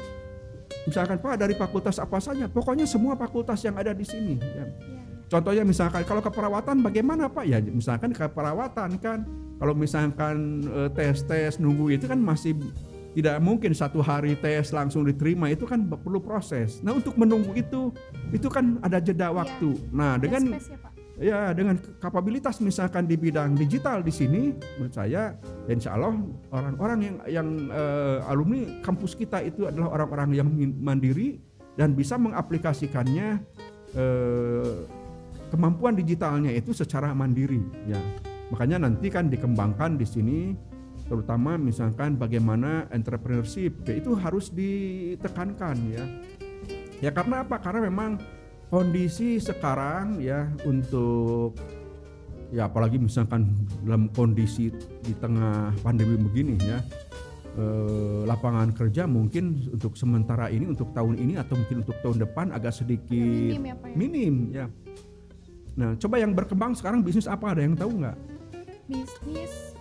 misalkan 0.87 1.19
pak 1.19 1.35
dari 1.43 1.59
fakultas 1.59 1.99
apa 1.99 2.23
saja 2.23 2.47
pokoknya 2.47 2.87
semua 2.87 3.19
fakultas 3.19 3.59
yang 3.67 3.75
ada 3.75 3.91
di 3.91 4.07
sini 4.07 4.39
ya. 4.39 4.63
Iya. 4.63 5.05
Contohnya 5.25 5.65
misalkan 5.65 6.05
kalau 6.05 6.21
keperawatan 6.21 6.85
bagaimana 6.85 7.27
Pak? 7.33 7.45
Ya 7.49 7.59
misalkan 7.59 8.13
keperawatan 8.13 9.01
kan 9.01 9.25
kalau 9.59 9.75
misalkan 9.75 10.63
eh, 10.69 10.89
tes-tes 10.93 11.59
nunggu 11.59 11.97
itu 11.97 12.07
kan 12.07 12.21
masih 12.21 12.55
tidak 13.15 13.39
mungkin 13.39 13.71
satu 13.71 14.03
hari 14.03 14.35
tes 14.35 14.75
langsung 14.75 15.07
diterima 15.07 15.47
itu 15.47 15.65
kan 15.65 15.87
perlu 15.87 16.19
proses. 16.19 16.83
Nah 16.83 16.99
untuk 16.99 17.15
menunggu 17.15 17.55
itu 17.55 17.95
itu 18.35 18.51
kan 18.51 18.83
ada 18.83 18.99
jeda 18.99 19.31
waktu. 19.31 19.79
Nah 19.95 20.19
Ada 20.19 20.27
dengan 20.27 20.43
space 20.59 20.69
ya, 20.75 20.79
Pak. 20.83 20.93
ya 21.23 21.41
dengan 21.55 21.79
kapabilitas 22.03 22.59
misalkan 22.59 23.07
di 23.07 23.15
bidang 23.15 23.55
digital 23.55 24.03
di 24.03 24.11
sini 24.11 24.51
menurut 24.77 24.91
saya 24.91 25.39
ya 25.71 25.73
insya 25.73 25.95
Allah 25.95 26.19
orang-orang 26.51 26.99
yang 27.07 27.17
yang 27.31 27.49
eh, 27.71 28.19
alumni 28.27 28.83
kampus 28.83 29.15
kita 29.15 29.39
itu 29.47 29.71
adalah 29.71 29.95
orang-orang 29.95 30.35
yang 30.35 30.51
mandiri 30.83 31.39
dan 31.79 31.95
bisa 31.95 32.19
mengaplikasikannya 32.19 33.39
eh, 33.95 34.75
kemampuan 35.55 35.95
digitalnya 35.95 36.51
itu 36.51 36.75
secara 36.75 37.15
mandiri 37.15 37.63
ya 37.87 38.03
makanya 38.51 38.91
nanti 38.91 39.07
kan 39.07 39.31
dikembangkan 39.31 39.95
di 39.95 40.07
sini 40.07 40.39
terutama 41.05 41.61
misalkan 41.61 42.17
bagaimana 42.17 42.89
entrepreneurship 42.89 43.85
ya 43.85 43.95
itu 44.01 44.17
harus 44.17 44.49
ditekankan 44.49 45.77
ya. 45.93 46.05
Ya 47.03 47.11
karena 47.13 47.45
apa? 47.45 47.61
Karena 47.61 47.85
memang 47.85 48.17
kondisi 48.73 49.37
sekarang 49.37 50.25
ya 50.25 50.49
untuk 50.65 51.55
ya 52.55 52.71
apalagi 52.71 52.97
misalkan 53.03 53.67
dalam 53.83 54.09
kondisi 54.15 54.71
di 55.03 55.13
tengah 55.19 55.75
pandemi 55.83 56.15
begini 56.15 56.55
ya 56.63 56.79
eh, 57.59 58.23
lapangan 58.25 58.71
kerja 58.73 59.11
mungkin 59.11 59.75
untuk 59.75 59.99
sementara 59.99 60.49
ini 60.49 60.71
untuk 60.71 60.95
tahun 60.95 61.19
ini 61.19 61.35
atau 61.35 61.59
mungkin 61.59 61.83
untuk 61.83 61.99
tahun 62.01 62.19
depan 62.23 62.47
agak 62.55 62.75
sedikit 62.79 63.53
Minim 63.59 63.65
ya, 63.67 63.75
Pak 63.75 63.89
ya. 63.91 63.95
minim 63.99 64.35
ya. 64.55 64.67
Nah 65.75 65.91
coba 65.99 66.17
yang 66.23 66.33
berkembang 66.33 66.73
sekarang 66.79 67.03
bisnis 67.03 67.27
apa? 67.27 67.53
Ada 67.53 67.63
yang 67.67 67.75
tahu 67.75 67.91
nggak? 67.99 68.17
Bisnis 68.87 69.74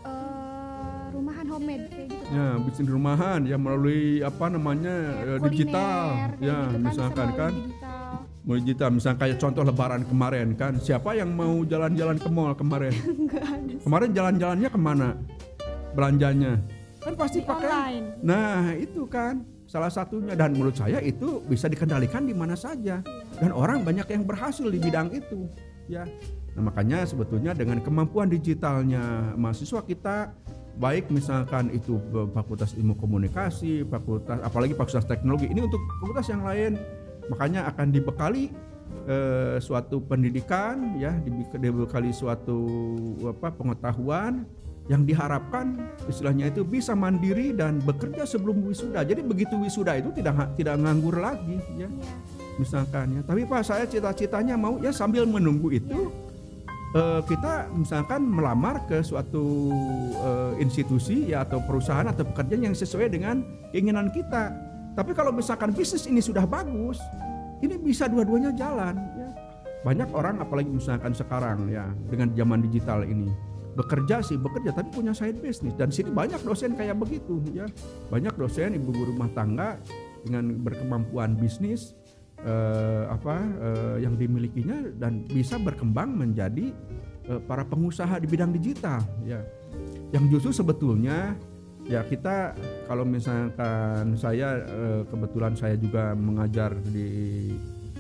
rumahan 1.14 1.46
homemade 1.48 1.86
kayak 1.88 2.08
gitu. 2.10 2.26
Ya 2.34 2.48
bisnis 2.60 2.90
rumahan 2.90 3.40
ya 3.46 3.56
melalui 3.56 4.02
apa 4.20 4.46
namanya 4.50 4.96
Kayak 5.14 5.22
eh, 5.22 5.38
kuliner, 5.38 5.52
digital. 5.54 6.04
ya 6.42 6.58
gitu 6.60 6.74
bisa 6.74 6.82
misalkan 6.90 7.28
kan 7.34 7.52
digital. 7.54 8.12
mau 8.44 8.56
digital. 8.58 8.90
Misalnya 8.92 9.18
kayak 9.22 9.38
contoh 9.38 9.64
lebaran 9.64 10.02
kemarin 10.04 10.48
kan 10.54 10.74
siapa 10.78 11.10
yang 11.14 11.30
mau 11.32 11.54
jalan-jalan 11.64 12.18
ke 12.18 12.30
mall 12.30 12.54
kemarin? 12.54 12.94
Enggak 13.22 13.44
ada 13.46 13.74
kemarin 13.80 14.10
jalan-jalannya 14.12 14.70
ke 14.70 14.80
mana? 14.80 15.10
Belanjanya? 15.94 16.54
Kan 17.00 17.14
pasti 17.14 17.40
di 17.40 17.46
pakai. 17.46 17.68
online. 17.70 18.06
nah 18.24 18.72
itu 18.74 19.04
kan 19.06 19.44
salah 19.68 19.92
satunya. 19.92 20.34
Dan 20.34 20.58
menurut 20.58 20.74
saya 20.74 20.98
itu 21.00 21.44
bisa 21.46 21.68
dikendalikan 21.68 22.26
di 22.26 22.34
mana 22.34 22.58
saja. 22.58 23.04
Dan 23.38 23.52
orang 23.52 23.84
banyak 23.84 24.08
yang 24.08 24.24
berhasil 24.24 24.66
di 24.66 24.80
bidang 24.80 25.12
itu 25.12 25.46
ya 25.86 26.08
nah 26.54 26.70
makanya 26.70 27.02
sebetulnya 27.08 27.58
dengan 27.58 27.82
kemampuan 27.82 28.30
digitalnya 28.30 29.34
mahasiswa 29.34 29.82
kita 29.82 30.32
baik 30.78 31.10
misalkan 31.14 31.70
itu 31.70 32.02
fakultas 32.34 32.74
ilmu 32.74 32.98
komunikasi 32.98 33.86
fakultas 33.86 34.42
apalagi 34.42 34.74
fakultas 34.74 35.06
teknologi 35.06 35.50
ini 35.50 35.66
untuk 35.66 35.82
fakultas 36.02 36.30
yang 36.30 36.42
lain 36.42 36.78
makanya 37.30 37.70
akan 37.70 37.94
dibekali 37.94 38.50
eh, 39.06 39.58
suatu 39.62 40.02
pendidikan 40.02 40.98
ya 40.98 41.14
dibe- 41.22 41.58
dibekali 41.58 42.10
suatu 42.10 42.66
apa 43.30 43.54
pengetahuan 43.54 44.46
yang 44.92 45.08
diharapkan 45.08 45.80
istilahnya 46.12 46.52
itu 46.52 46.68
bisa 46.68 46.92
mandiri 46.92 47.56
dan 47.56 47.80
bekerja 47.80 48.28
sebelum 48.28 48.68
wisuda. 48.68 49.08
Jadi 49.08 49.24
begitu 49.24 49.56
wisuda 49.56 49.96
itu 49.96 50.12
tidak 50.12 50.52
tidak 50.60 50.76
nganggur 50.76 51.16
lagi 51.24 51.56
ya. 51.80 51.88
Misalkan 52.60 53.16
ya. 53.16 53.22
Tapi 53.24 53.48
Pak 53.48 53.64
saya 53.64 53.88
cita-citanya 53.88 54.60
mau 54.60 54.76
ya 54.84 54.92
sambil 54.92 55.24
menunggu 55.24 55.72
itu 55.72 56.12
uh, 56.94 57.22
kita 57.26 57.70
misalkan 57.74 58.24
melamar 58.26 58.82
ke 58.86 59.02
suatu 59.02 59.74
uh, 60.22 60.54
institusi 60.62 61.34
ya 61.34 61.44
atau 61.44 61.60
perusahaan 61.66 62.06
atau 62.08 62.24
pekerjaan 62.24 62.72
yang 62.72 62.76
sesuai 62.78 63.12
dengan 63.12 63.42
keinginan 63.74 64.10
kita. 64.14 64.54
Tapi 64.94 65.12
kalau 65.18 65.34
misalkan 65.34 65.74
bisnis 65.74 66.06
ini 66.06 66.22
sudah 66.22 66.46
bagus, 66.46 67.02
ini 67.66 67.76
bisa 67.82 68.06
dua-duanya 68.06 68.54
jalan 68.54 68.96
ya. 69.18 69.30
Banyak 69.84 70.16
orang 70.16 70.40
apalagi 70.40 70.72
misalkan 70.72 71.12
sekarang 71.12 71.68
ya 71.68 71.84
dengan 72.08 72.32
zaman 72.38 72.64
digital 72.64 73.04
ini 73.04 73.28
bekerja 73.74 74.22
sih 74.22 74.38
bekerja 74.38 74.70
tapi 74.70 74.90
punya 74.94 75.14
side 75.18 75.42
business 75.42 75.74
dan 75.74 75.90
sini 75.90 76.14
banyak 76.14 76.38
dosen 76.46 76.78
kayak 76.78 76.94
begitu 76.94 77.42
ya 77.58 77.66
banyak 78.14 78.34
dosen 78.38 78.78
ibu-ibu 78.78 79.14
rumah 79.14 79.30
tangga 79.34 79.82
dengan 80.22 80.62
berkemampuan 80.62 81.34
bisnis 81.34 81.98
eh, 82.44 83.04
apa 83.08 83.36
eh, 83.40 83.96
yang 84.04 84.20
dimilikinya 84.20 84.94
dan 85.00 85.24
bisa 85.26 85.58
berkembang 85.58 86.14
menjadi 86.14 86.72
eh, 87.28 87.42
para 87.48 87.64
pengusaha 87.64 88.20
di 88.20 88.28
bidang 88.28 88.52
digital 88.54 89.02
ya. 89.24 89.42
Yang 90.14 90.38
justru 90.38 90.52
sebetulnya 90.64 91.34
ya 91.84 92.04
kita 92.08 92.56
kalau 92.88 93.04
misalkan 93.04 94.16
saya 94.16 94.64
eh, 94.64 95.02
kebetulan 95.08 95.54
saya 95.56 95.76
juga 95.76 96.16
mengajar 96.16 96.76
di 96.92 97.52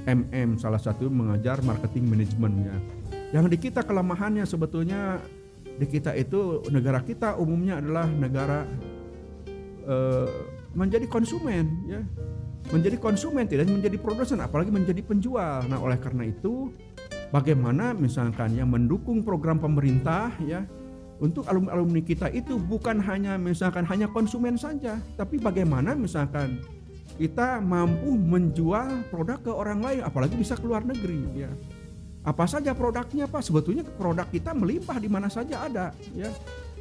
MM 0.03 0.59
salah 0.59 0.79
satu 0.79 1.07
mengajar 1.07 1.63
marketing 1.63 2.11
manajemennya 2.11 2.75
yang 3.35 3.47
di 3.47 3.57
kita 3.57 3.83
kelemahannya 3.83 4.45
sebetulnya 4.45 5.19
di 5.73 5.89
kita 5.89 6.13
itu 6.13 6.61
negara 6.69 7.01
kita 7.01 7.33
umumnya 7.39 7.81
adalah 7.81 8.05
negara 8.05 8.61
uh, 9.89 10.29
menjadi 10.77 11.09
konsumen 11.09 11.65
ya 11.89 12.01
menjadi 12.71 12.97
konsumen 13.01 13.49
tidak 13.49 13.67
menjadi 13.67 13.97
produsen 13.99 14.39
apalagi 14.39 14.71
menjadi 14.71 15.01
penjual 15.03 15.65
nah 15.67 15.79
oleh 15.81 15.99
karena 15.99 16.29
itu 16.29 16.71
bagaimana 17.33 17.91
misalkan 17.97 18.55
yang 18.55 18.71
mendukung 18.71 19.25
program 19.25 19.59
pemerintah 19.59 20.31
ya 20.43 20.63
untuk 21.19 21.47
alumni-alumni 21.47 22.01
kita 22.03 22.27
itu 22.31 22.59
bukan 22.59 22.99
hanya 23.03 23.35
misalkan 23.35 23.83
hanya 23.87 24.07
konsumen 24.11 24.55
saja 24.55 25.01
tapi 25.19 25.39
bagaimana 25.41 25.97
misalkan 25.97 26.61
kita 27.19 27.61
mampu 27.61 28.15
menjual 28.15 29.05
produk 29.11 29.37
ke 29.37 29.51
orang 29.51 29.79
lain 29.83 30.01
apalagi 30.01 30.33
bisa 30.33 30.57
keluar 30.57 30.81
negeri 30.81 31.45
ya 31.45 31.51
apa 32.23 32.47
saja 32.47 32.71
produknya 32.71 33.27
Pak? 33.27 33.43
Sebetulnya 33.43 33.83
produk 33.83 34.23
kita 34.31 34.55
melimpah 34.55 34.95
di 34.95 35.11
mana 35.11 35.27
saja 35.27 35.67
ada, 35.67 35.91
ya. 36.15 36.31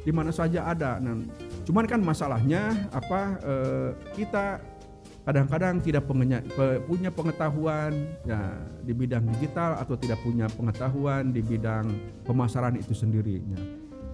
Di 0.03 0.11
mana 0.11 0.31
saja 0.31 0.67
ada. 0.67 0.99
Nah, 1.03 1.19
cuman 1.67 1.83
kan 1.87 1.99
masalahnya 1.99 2.87
apa 2.91 3.21
eh, 3.43 3.89
kita 4.15 4.59
kadang-kadang 5.23 5.79
tidak 5.79 6.03
pengenya, 6.03 6.43
punya 6.83 7.07
pengetahuan 7.07 7.95
ya 8.27 8.59
di 8.83 8.91
bidang 8.91 9.23
digital 9.35 9.79
atau 9.79 9.95
tidak 9.95 10.19
punya 10.19 10.51
pengetahuan 10.51 11.31
di 11.31 11.39
bidang 11.39 11.87
pemasaran 12.27 12.75
itu 12.75 12.91
sendirinya. 12.91 13.59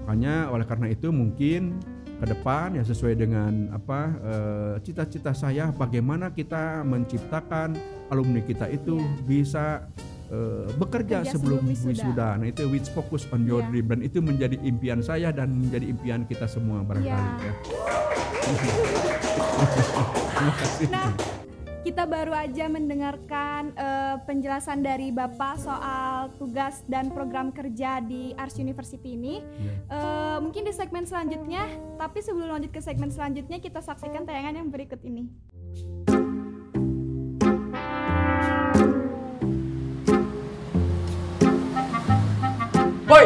Makanya 0.06 0.54
oleh 0.54 0.66
karena 0.66 0.88
itu 0.94 1.10
mungkin 1.10 1.82
ke 2.20 2.26
depan 2.30 2.76
ya 2.76 2.84
sesuai 2.84 3.16
dengan 3.16 3.72
apa 3.72 4.00
eh, 4.22 4.74
cita-cita 4.84 5.32
saya 5.32 5.72
bagaimana 5.72 6.30
kita 6.36 6.84
menciptakan 6.84 7.74
alumni 8.12 8.44
kita 8.44 8.68
itu 8.68 9.00
bisa 9.24 9.88
uh, 10.34 10.66
bekerja 10.82 11.22
sebelum, 11.26 11.62
sebelum 11.62 11.70
wisuda. 11.70 11.90
wisuda. 11.94 12.30
Nah 12.42 12.48
itu 12.50 12.64
which 12.70 12.90
focus 12.90 13.30
on 13.30 13.46
your 13.46 13.62
yeah. 13.62 13.70
dream 13.70 13.86
dan 13.86 14.02
itu 14.02 14.18
menjadi 14.22 14.58
impian 14.66 15.02
saya 15.06 15.30
dan 15.30 15.54
menjadi 15.54 15.86
impian 15.90 16.26
kita 16.26 16.50
semua 16.50 16.82
barangkali 16.82 17.30
yeah. 17.38 17.38
ya. 17.46 17.54
Nah, 20.40 21.12
kita 21.84 22.08
baru 22.08 22.32
aja 22.32 22.72
mendengarkan 22.72 23.76
uh, 23.76 24.24
penjelasan 24.24 24.80
dari 24.80 25.12
Bapak 25.12 25.60
soal 25.60 26.32
tugas 26.40 26.80
dan 26.88 27.12
program 27.12 27.52
kerja 27.52 28.00
di 28.00 28.32
Ars 28.40 28.56
University 28.56 29.20
ini. 29.20 29.44
Yeah. 29.44 29.60
Iya. 29.60 29.74
Uh, 29.92 30.38
mungkin 30.48 30.64
di 30.64 30.72
segmen 30.72 31.04
selanjutnya, 31.04 31.68
tapi 32.00 32.24
sebelum 32.24 32.56
lanjut 32.56 32.72
ke 32.72 32.80
segmen 32.80 33.12
selanjutnya 33.12 33.60
kita 33.60 33.84
saksikan 33.84 34.24
tayangan 34.24 34.64
yang 34.64 34.72
berikut 34.72 35.04
ini. 35.04 35.28
Boy, 43.04 43.26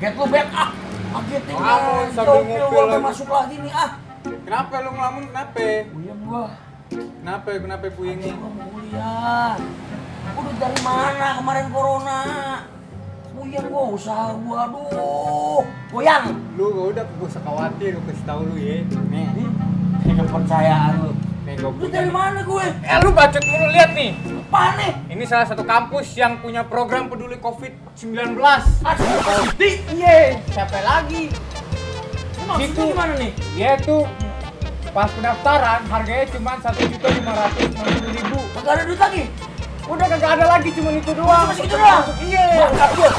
get 0.00 0.16
lu 0.16 0.24
bet 0.24 0.48
ah. 0.56 0.72
Kagetin 1.16 1.56
ah. 1.60 2.08
Sambil 2.16 2.64
lagi. 2.64 2.96
masuk 3.04 3.28
lagi 3.28 3.56
nih 3.60 3.72
ah. 3.76 4.05
Kenapa 4.46 4.78
lu 4.78 4.94
ngelamun 4.94 5.26
kenapa? 5.26 5.90
Puyeng 5.90 6.20
gua. 6.22 6.54
Kenapa? 6.86 7.50
Kenapa 7.58 7.90
puyeng? 7.98 8.22
Gua 8.22 8.50
mau 8.54 8.70
kuliah. 8.70 9.58
Udah 10.38 10.54
dari 10.62 10.80
mana 10.86 11.42
kemarin 11.42 11.66
corona? 11.74 12.20
Puyeng 13.34 13.66
gua 13.66 13.82
usaha 13.90 14.38
gua 14.38 14.70
aduh. 14.70 15.66
Goyang. 15.90 16.30
Lu 16.54 16.70
gak 16.70 16.86
udah 16.94 17.04
gua 17.18 17.26
usah 17.26 17.42
khawatir, 17.42 17.98
gua 17.98 18.06
kasih 18.06 18.22
tau 18.22 18.40
lu 18.46 18.54
ya. 18.54 18.86
Nih. 18.86 19.26
Ini 20.06 20.12
kepercayaan 20.14 20.92
lu. 21.02 21.10
Nih 21.42 21.54
gua 21.58 21.70
Lu 21.82 21.86
dari 21.90 22.10
mana 22.14 22.38
gue? 22.46 22.66
Eh 22.86 22.98
lu 23.02 23.10
bacot 23.10 23.42
mulu 23.50 23.66
lihat 23.74 23.98
nih. 23.98 24.14
Apa 24.46 24.78
nih? 24.78 24.92
Ini 25.10 25.24
salah 25.26 25.50
satu 25.50 25.66
kampus 25.66 26.14
yang 26.14 26.38
punya 26.38 26.62
program 26.62 27.10
peduli 27.10 27.34
COVID-19. 27.42 28.38
Di? 29.58 29.70
Iya. 29.90 30.38
Siapa 30.54 30.78
lagi? 30.86 31.34
Maksudnya 32.46 32.70
itu, 32.70 32.82
gimana 32.94 33.12
nih? 33.18 33.32
Ya 33.58 33.74
itu 33.74 34.06
pas 34.96 35.12
pendaftaran 35.12 35.84
harganya 35.92 36.24
cuma 36.32 36.56
satu 36.64 36.80
juta 36.88 37.12
lima 37.12 37.36
ratus 37.36 37.68
enam 37.68 37.84
puluh 37.84 38.12
ribu. 38.16 38.40
Gak 38.64 38.72
ada 38.80 38.82
duit 38.88 38.96
lagi? 38.96 39.28
Udah 39.92 40.06
kagak 40.08 40.30
ada 40.40 40.44
lagi 40.56 40.72
cuma 40.72 40.88
itu 40.96 41.12
doang. 41.12 41.44
Cuma 41.44 41.52
segitu 41.52 41.76
doang. 41.76 42.04
Iya. 42.24 42.44
Mantap 42.64 42.90
gue. 42.96 43.10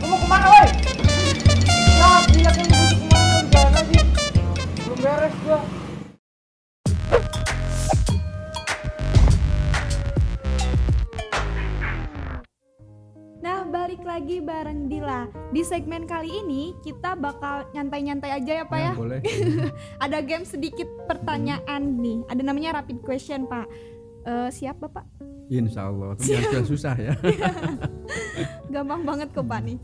Lu 0.00 0.04
mau 0.08 0.16
ke 0.16 0.26
mana, 0.32 0.46
woi? 0.48 0.64
Ya, 0.64 2.08
gila 2.24 2.50
kan 2.56 2.64
lu 2.64 2.76
ke 2.88 3.06
mana? 3.12 3.36
Jalan 3.52 3.72
lagi. 3.76 4.00
Belum 4.80 4.98
beres 5.04 5.34
gua. 5.44 5.60
Balik 14.04 14.20
lagi 14.20 14.36
bareng 14.44 14.80
Dila. 14.92 15.24
Di 15.48 15.64
segmen 15.64 16.04
kali 16.04 16.28
ini 16.28 16.76
kita 16.84 17.16
bakal 17.16 17.64
nyantai-nyantai 17.72 18.36
aja 18.36 18.52
ya 18.60 18.64
Pak 18.68 18.76
ya. 18.76 18.84
ya? 18.84 18.92
Boleh. 18.92 19.20
Ada 20.04 20.20
game 20.20 20.44
sedikit 20.44 20.84
pertanyaan 21.08 22.04
nih. 22.04 22.20
Ada 22.28 22.44
namanya 22.44 22.84
rapid 22.84 23.00
question 23.00 23.48
Pak. 23.48 23.64
Uh, 24.28 24.52
siap 24.52 24.76
Bapak? 24.76 25.08
Insya 25.48 25.88
Allah. 25.88 26.20
Tapi 26.20 26.68
susah 26.76 26.92
ya. 27.00 27.16
Gampang 28.76 29.08
banget 29.08 29.32
kok 29.32 29.48
Pak 29.48 29.60
nih. 29.72 29.80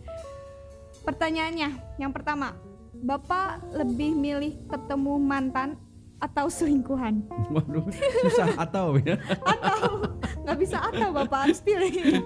Pertanyaannya, 1.00 1.68
yang 1.96 2.12
pertama, 2.12 2.60
Bapak 2.92 3.72
lebih 3.72 4.12
milih 4.12 4.68
ketemu 4.68 5.16
mantan 5.16 5.80
atau 6.20 6.52
selingkuhan? 6.52 7.24
Waduh, 7.48 7.88
susah 8.28 8.52
atau 8.60 9.00
ya? 9.00 9.16
atau, 9.48 10.12
nggak 10.44 10.58
bisa 10.60 10.76
atau 10.92 11.08
Bapak 11.08 11.48
harus 11.48 11.64
pilih. 11.64 12.20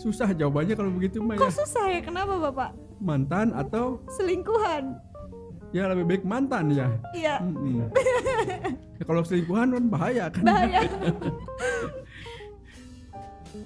Susah 0.00 0.32
jawabannya 0.32 0.72
kalau 0.72 0.88
begitu 0.96 1.20
Maya. 1.20 1.36
Kok 1.36 1.52
susah 1.60 1.92
ya? 1.92 2.00
Kenapa 2.00 2.40
Bapak? 2.40 2.72
Mantan 3.04 3.52
atau 3.52 4.00
selingkuhan? 4.16 4.96
Ya 5.76 5.92
lebih 5.92 6.08
baik 6.08 6.24
mantan 6.24 6.72
ya. 6.72 6.88
Iya. 7.12 7.36
Hmm, 7.44 7.84
ya, 8.96 9.04
kalau 9.04 9.20
selingkuhan 9.20 9.76
kan 9.76 9.84
bahaya 9.92 10.32
kan. 10.32 10.42
Bahaya. 10.42 10.80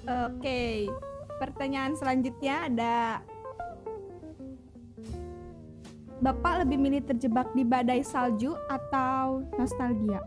Oke, 0.05 0.37
okay. 0.37 0.73
pertanyaan 1.39 1.95
selanjutnya 1.95 2.67
ada 2.67 3.23
Bapak 6.19 6.67
lebih 6.67 6.77
milih 6.79 7.01
terjebak 7.03 7.47
di 7.55 7.63
badai 7.63 8.03
salju 8.03 8.59
atau 8.67 9.43
nostalgia? 9.55 10.19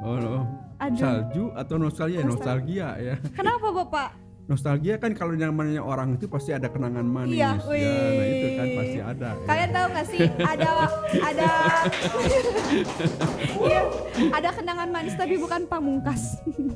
Oh, 0.00 0.16
no. 0.16 0.46
salju 0.96 1.52
atau 1.58 1.76
nostalgia? 1.76 2.22
Nostalgia, 2.22 2.86
nostalgia 2.86 2.88
ya. 3.02 3.14
Kenapa 3.36 3.66
Bapak? 3.70 4.29
Nostalgia 4.50 4.98
kan 4.98 5.14
kalau 5.14 5.30
namanya 5.30 5.78
orang 5.78 6.18
itu 6.18 6.26
pasti 6.26 6.50
ada 6.50 6.66
kenangan 6.66 7.06
manis 7.06 7.38
iya, 7.38 7.54
ya 7.54 7.94
nah 7.94 8.26
itu 8.26 8.46
kan 8.58 8.66
pasti 8.74 8.98
ada 8.98 9.28
ya. 9.30 9.46
kalian 9.46 9.70
ya. 9.70 9.74
tahu 9.78 9.86
nggak 9.94 10.06
sih 10.10 10.20
ada 10.42 10.70
ada 11.22 11.50
iya 13.70 13.82
ada 14.34 14.48
kenangan 14.50 14.90
manis 14.90 15.14
tapi 15.14 15.38
bukan 15.38 15.70
pamungkas 15.70 16.42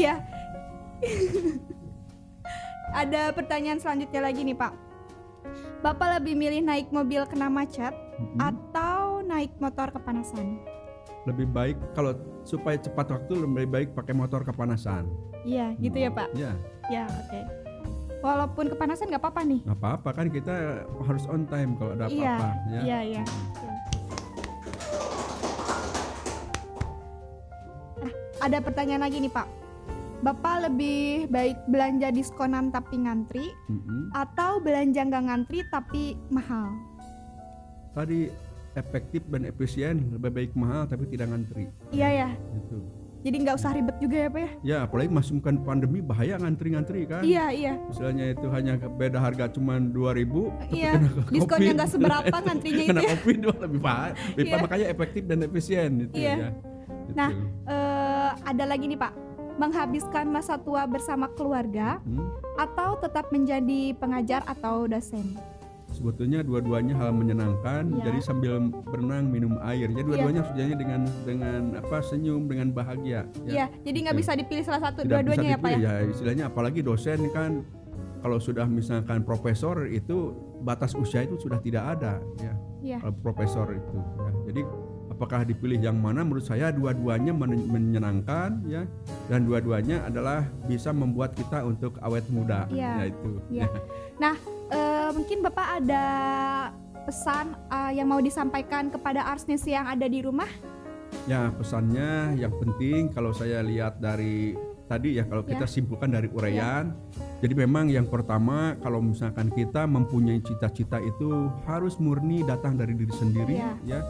iya 0.00 0.24
ada 3.04 3.36
pertanyaan 3.36 3.76
selanjutnya 3.76 4.24
lagi 4.24 4.48
nih 4.48 4.56
pak 4.56 4.72
bapak 5.84 6.24
lebih 6.24 6.40
milih 6.40 6.64
naik 6.64 6.88
mobil 6.88 7.20
kena 7.28 7.52
macet 7.52 7.92
-hmm. 7.92 8.40
atau 8.40 9.20
naik 9.20 9.52
motor 9.60 9.92
kepanasan 9.92 10.56
lebih 11.24 11.48
baik 11.48 11.76
kalau 11.96 12.12
supaya 12.44 12.76
cepat 12.76 13.08
waktu 13.08 13.32
lebih 13.44 13.68
baik 13.68 13.88
pakai 13.96 14.12
motor 14.12 14.44
kepanasan. 14.44 15.08
Iya, 15.44 15.72
gitu 15.80 15.96
ya 15.96 16.10
Pak. 16.12 16.28
Iya. 16.36 16.52
Ya, 16.92 17.04
oke. 17.08 17.28
Okay. 17.28 17.44
walaupun 18.24 18.72
kepanasan 18.72 19.12
nggak 19.12 19.20
apa-apa 19.20 19.44
nih. 19.44 19.60
nggak 19.68 19.78
apa-apa 19.84 20.08
kan 20.16 20.26
kita 20.32 20.80
harus 21.04 21.28
on 21.28 21.44
time 21.44 21.76
kalau 21.76 21.92
ada 21.92 22.08
Iya, 22.08 22.32
apa-apa 22.32 22.48
ya. 22.72 22.80
iya, 22.80 22.98
iya. 23.04 23.22
Nah, 28.00 28.12
ada 28.40 28.58
pertanyaan 28.64 29.04
lagi 29.04 29.20
nih 29.20 29.28
Pak. 29.28 29.48
Bapak 30.24 30.72
lebih 30.72 31.28
baik 31.28 31.68
belanja 31.68 32.08
diskonan 32.08 32.72
tapi 32.72 32.96
ngantri 32.96 33.52
Mm-mm. 33.68 34.08
atau 34.16 34.56
belanja 34.56 35.04
nggak 35.04 35.24
ngantri 35.28 35.60
tapi 35.68 36.16
mahal? 36.32 36.72
Tadi 37.92 38.32
efektif 38.74 39.22
dan 39.26 39.42
efisien 39.44 40.12
lebih 40.12 40.30
baik 40.30 40.52
mahal 40.54 40.84
tapi 40.84 41.06
tidak 41.06 41.30
ngantri 41.30 41.70
Iya 41.90 42.08
ya. 42.10 42.28
gitu. 42.54 42.78
Jadi 43.24 43.36
nggak 43.40 43.56
usah 43.56 43.72
ribet 43.72 43.96
juga 43.98 44.16
ya 44.18 44.28
Pak 44.28 44.36
ya? 44.38 44.50
Ya 44.60 44.76
apalagi 44.84 45.08
masukkan 45.08 45.56
pandemi 45.58 46.04
bahaya 46.04 46.36
ngantri-ngantri 46.36 47.08
kan. 47.08 47.24
Iya 47.24 47.48
iya. 47.48 47.72
Misalnya 47.88 48.24
itu 48.30 48.46
hanya 48.46 48.76
beda 48.76 49.16
harga 49.16 49.48
cuma 49.48 49.80
2000 49.80 50.52
tapi 50.60 50.76
Iya. 50.76 50.92
kena 50.92 51.08
Diskonnya 51.32 51.72
nggak 51.72 51.90
seberapa 51.90 52.36
ngantrinya 52.36 52.84
kena 52.84 53.00
itu 53.00 53.00
ya. 53.00 53.10
covid 53.16 53.38
wah, 53.40 53.58
lebih 53.58 53.80
bahaya. 53.80 54.12
Lebih 54.30 54.44
Iya. 54.44 54.56
Makanya 54.60 54.86
efektif 54.86 55.22
dan 55.24 55.38
efisien 55.40 55.90
itu 56.02 56.14
Iya. 56.14 56.34
ya. 56.36 56.48
Nah, 57.14 57.30
Gitu. 57.30 57.44
eh, 57.64 58.30
ada 58.44 58.64
lagi 58.66 58.84
nih 58.86 58.98
Pak. 58.98 59.12
Menghabiskan 59.54 60.26
masa 60.28 60.58
tua 60.58 60.82
bersama 60.84 61.30
keluarga 61.30 62.02
Hmm. 62.02 62.26
atau 62.56 62.98
tetap 62.98 63.30
menjadi 63.30 63.94
pengajar 63.94 64.44
atau 64.44 64.84
dosen? 64.84 65.38
Sebetulnya 65.94 66.42
dua-duanya 66.42 66.94
hal 66.94 67.10
menyenangkan 67.10 67.88
Iya. 67.88 68.04
jadi 68.04 68.18
sambil 68.20 68.52
berenang 68.84 69.30
minum 69.30 69.56
air 69.62 69.86
jadi 69.88 70.02
dua-duanya 70.02 70.42
harus 70.42 70.52
jalannya 70.52 70.76
dengan 70.76 71.00
dengan 71.22 71.60
apa 71.78 71.96
senyum 72.00 72.42
dengan 72.44 72.68
bahagia 72.68 73.24
Iya, 73.40 73.70
jadi 73.80 73.98
nggak 74.04 74.16
bisa 74.18 74.32
dipilih 74.34 74.64
salah 74.64 74.82
satu 74.84 75.06
dua-duanya 75.06 75.48
ya 75.48 75.58
Pak 75.58 75.70
ya? 75.70 75.78
ya 75.78 75.92
istilahnya 76.04 76.44
apalagi 76.46 76.82
dosen 76.82 77.30
kan 77.30 77.62
kalau 78.18 78.36
sudah 78.36 78.64
misalkan 78.64 79.22
profesor 79.22 79.86
itu 79.86 80.34
batas 80.60 80.92
usia 80.92 81.22
itu 81.22 81.36
sudah 81.36 81.56
tidak 81.58 81.94
ada 81.94 82.18
ya 82.38 82.52
Iya. 82.82 82.96
kalau 82.98 83.14
profesor 83.22 83.70
itu 83.70 83.96
ya. 83.96 84.30
jadi 84.46 84.62
apakah 85.06 85.46
dipilih 85.46 85.78
yang 85.78 85.94
mana 85.94 86.20
menurut 86.20 86.42
saya 86.42 86.68
dua-duanya 86.68 87.30
men- 87.30 87.70
menyenangkan 87.70 88.66
ya 88.66 88.82
dan 89.24 89.46
dua-duanya 89.46 90.02
adalah 90.02 90.42
bisa 90.64 90.90
membuat 90.90 91.32
kita 91.32 91.62
untuk 91.62 91.94
awet 92.00 92.26
muda 92.28 92.66
Iya. 92.66 92.90
ya 92.92 93.04
itu 93.06 93.32
Iya. 93.48 93.68
Nah, 94.14 94.34
mungkin 95.14 95.40
Bapak 95.40 95.80
ada 95.80 96.04
pesan 97.06 97.54
eh, 97.70 98.02
yang 98.02 98.10
mau 98.10 98.18
disampaikan 98.18 98.90
kepada 98.90 99.30
Arsnis 99.30 99.62
yang 99.64 99.86
ada 99.86 100.04
di 100.04 100.20
rumah? 100.20 100.48
Ya 101.30 101.54
pesannya 101.54 102.34
yang 102.36 102.52
penting 102.58 103.14
kalau 103.14 103.30
saya 103.30 103.62
lihat 103.62 104.02
dari 104.02 104.58
tadi 104.84 105.16
ya 105.16 105.24
kalau 105.24 105.40
kita 105.40 105.64
Ya. 105.64 105.70
simpulkan 105.70 106.12
dari 106.12 106.28
uraian 106.28 106.92
jadi 107.40 107.54
memang 107.56 107.88
yang 107.88 108.04
pertama 108.04 108.76
kalau 108.84 109.00
misalkan 109.00 109.48
kita 109.48 109.88
mempunyai 109.88 110.44
cita-cita 110.44 111.00
itu 111.00 111.48
harus 111.64 111.96
murni 111.96 112.44
datang 112.44 112.76
dari 112.76 112.92
diri 112.92 113.14
sendiri 113.14 113.56
Ya. 113.56 113.72
ya 113.88 114.00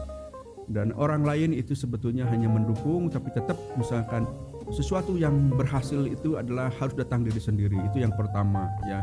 dan 0.67 0.91
orang 0.97 1.23
lain 1.23 1.53
itu 1.55 1.77
sebetulnya 1.77 2.27
hanya 2.27 2.49
mendukung 2.51 3.07
tapi 3.07 3.31
tetap 3.31 3.55
misalkan 3.79 4.27
sesuatu 4.73 5.13
yang 5.15 5.53
berhasil 5.53 6.09
itu 6.09 6.35
adalah 6.35 6.73
harus 6.75 6.97
datang 6.97 7.21
diri 7.23 7.39
sendiri 7.39 7.77
itu 7.85 8.01
yang 8.03 8.11
pertama 8.11 8.67
ya 8.83 8.99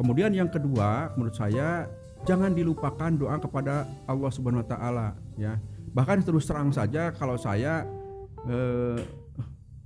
kemudian 0.00 0.30
yang 0.34 0.50
kedua 0.50 1.12
menurut 1.14 1.36
saya 1.36 1.88
jangan 2.24 2.50
dilupakan 2.56 3.10
doa 3.12 3.36
kepada 3.36 3.84
Allah 4.08 4.30
Subhanahu 4.32 4.64
Wa 4.64 4.68
Taala 4.74 5.08
ya 5.36 5.60
bahkan 5.94 6.18
terus 6.24 6.48
terang 6.48 6.74
saja 6.74 7.14
kalau 7.14 7.38
saya 7.38 7.86
eh, 8.48 8.98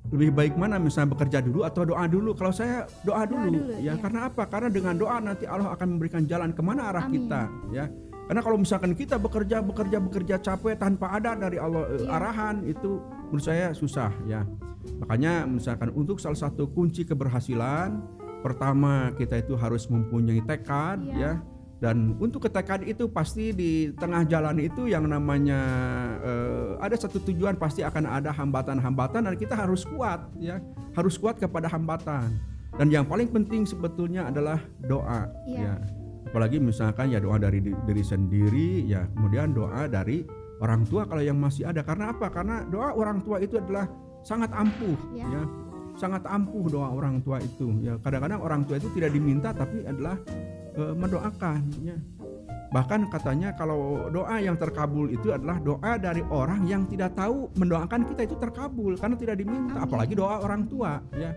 lebih 0.09 0.33
baik 0.33 0.55
mana 0.57 0.81
misalnya 0.81 1.12
bekerja 1.12 1.44
dulu 1.44 1.68
atau 1.68 1.85
doa 1.85 2.09
dulu 2.09 2.33
kalau 2.33 2.49
saya 2.49 2.88
doa 3.05 3.29
dulu, 3.29 3.53
dulu, 3.53 3.77
ya 3.77 3.92
iya. 3.92 3.94
karena 4.01 4.33
apa 4.33 4.49
karena 4.49 4.68
dengan 4.73 4.97
doa 4.97 5.21
nanti 5.21 5.44
Allah 5.44 5.77
akan 5.77 5.88
memberikan 5.97 6.25
jalan 6.25 6.57
ke 6.57 6.62
mana 6.64 6.88
arah 6.88 7.05
Amin. 7.05 7.29
kita 7.29 7.42
ya 7.68 7.85
karena 8.29 8.40
kalau 8.44 8.57
misalkan 8.61 8.92
kita 8.97 9.21
bekerja 9.21 9.61
bekerja 9.61 9.99
bekerja 10.01 10.37
capek 10.40 10.81
tanpa 10.81 11.12
ada 11.12 11.37
dari 11.37 11.61
Allah 11.61 11.85
eh, 11.92 12.05
Iya. 12.05 12.09
arahan 12.09 12.57
itu 12.64 13.05
menurut 13.29 13.44
saya 13.44 13.77
susah 13.77 14.09
ya 14.25 14.49
makanya 15.05 15.44
misalkan 15.44 15.92
untuk 15.92 16.16
salah 16.16 16.40
satu 16.40 16.73
kunci 16.73 17.05
keberhasilan 17.05 18.01
pertama 18.40 19.11
kita 19.14 19.38
itu 19.38 19.55
harus 19.55 19.87
mempunyai 19.87 20.42
tekad 20.42 21.03
Iya. 21.03 21.14
ya. 21.16 21.33
Dan 21.79 22.18
untuk 22.18 22.42
ketekad 22.42 22.83
itu 22.83 23.07
pasti 23.07 23.55
di 23.55 23.94
tengah 23.94 24.27
jalan 24.27 24.59
itu 24.59 24.90
yang 24.90 25.07
namanya 25.07 25.61
eh, 26.20 26.74
ada 26.83 26.98
satu 26.98 27.22
tujuan 27.22 27.55
pasti 27.55 27.87
akan 27.87 28.03
ada 28.03 28.35
hambatan-hambatan 28.35 29.31
dan 29.31 29.35
kita 29.38 29.55
harus 29.55 29.87
kuat 29.87 30.27
ya. 30.42 30.59
Harus 30.98 31.14
kuat 31.14 31.38
kepada 31.38 31.70
hambatan. 31.70 32.35
Dan 32.74 32.90
yang 32.90 33.07
paling 33.07 33.31
penting 33.31 33.62
sebetulnya 33.62 34.27
adalah 34.27 34.59
doa 34.83 35.31
Iya. 35.46 35.59
ya. 35.62 35.74
Apalagi 36.27 36.59
misalkan 36.59 37.14
ya 37.14 37.22
doa 37.22 37.38
dari 37.38 37.62
di- 37.62 37.79
diri 37.87 38.03
sendiri 38.03 38.83
ya. 38.85 39.07
Kemudian 39.14 39.55
doa 39.55 39.87
dari 39.87 40.27
orang 40.59 40.83
tua 40.83 41.07
kalau 41.07 41.22
yang 41.22 41.38
masih 41.38 41.62
ada. 41.62 41.87
Karena 41.87 42.11
apa? 42.11 42.27
Karena 42.27 42.66
doa 42.66 42.90
orang 42.90 43.22
tua 43.22 43.38
itu 43.38 43.55
adalah 43.55 43.87
sangat 44.27 44.51
ampuh 44.51 44.98
Iya. 45.14 45.27
ya 45.31 45.42
sangat 45.99 46.23
ampuh 46.31 46.71
doa 46.71 46.95
orang 46.95 47.19
tua 47.21 47.43
itu 47.43 47.75
ya. 47.83 47.99
Kadang-kadang 47.99 48.41
orang 48.41 48.63
tua 48.63 48.79
itu 48.79 48.89
tidak 48.95 49.11
diminta 49.11 49.51
tapi 49.51 49.83
adalah 49.83 50.17
eh, 50.79 50.95
mendoakan 50.95 51.61
ya. 51.83 51.99
Bahkan 52.69 53.09
katanya 53.09 53.57
kalau 53.57 54.13
doa 54.13 54.37
yang 54.45 54.55
terkabul 54.61 55.09
itu 55.09 55.33
adalah 55.33 55.57
doa 55.59 55.97
dari 55.97 56.21
orang 56.29 56.69
yang 56.69 56.85
tidak 56.85 57.17
tahu 57.17 57.49
mendoakan 57.57 58.05
kita 58.13 58.29
itu 58.29 58.37
terkabul 58.37 58.93
karena 59.01 59.17
tidak 59.17 59.37
diminta 59.41 59.81
Amin. 59.81 59.85
apalagi 59.89 60.13
doa 60.13 60.37
orang 60.45 60.69
tua 60.69 61.01
ya. 61.17 61.33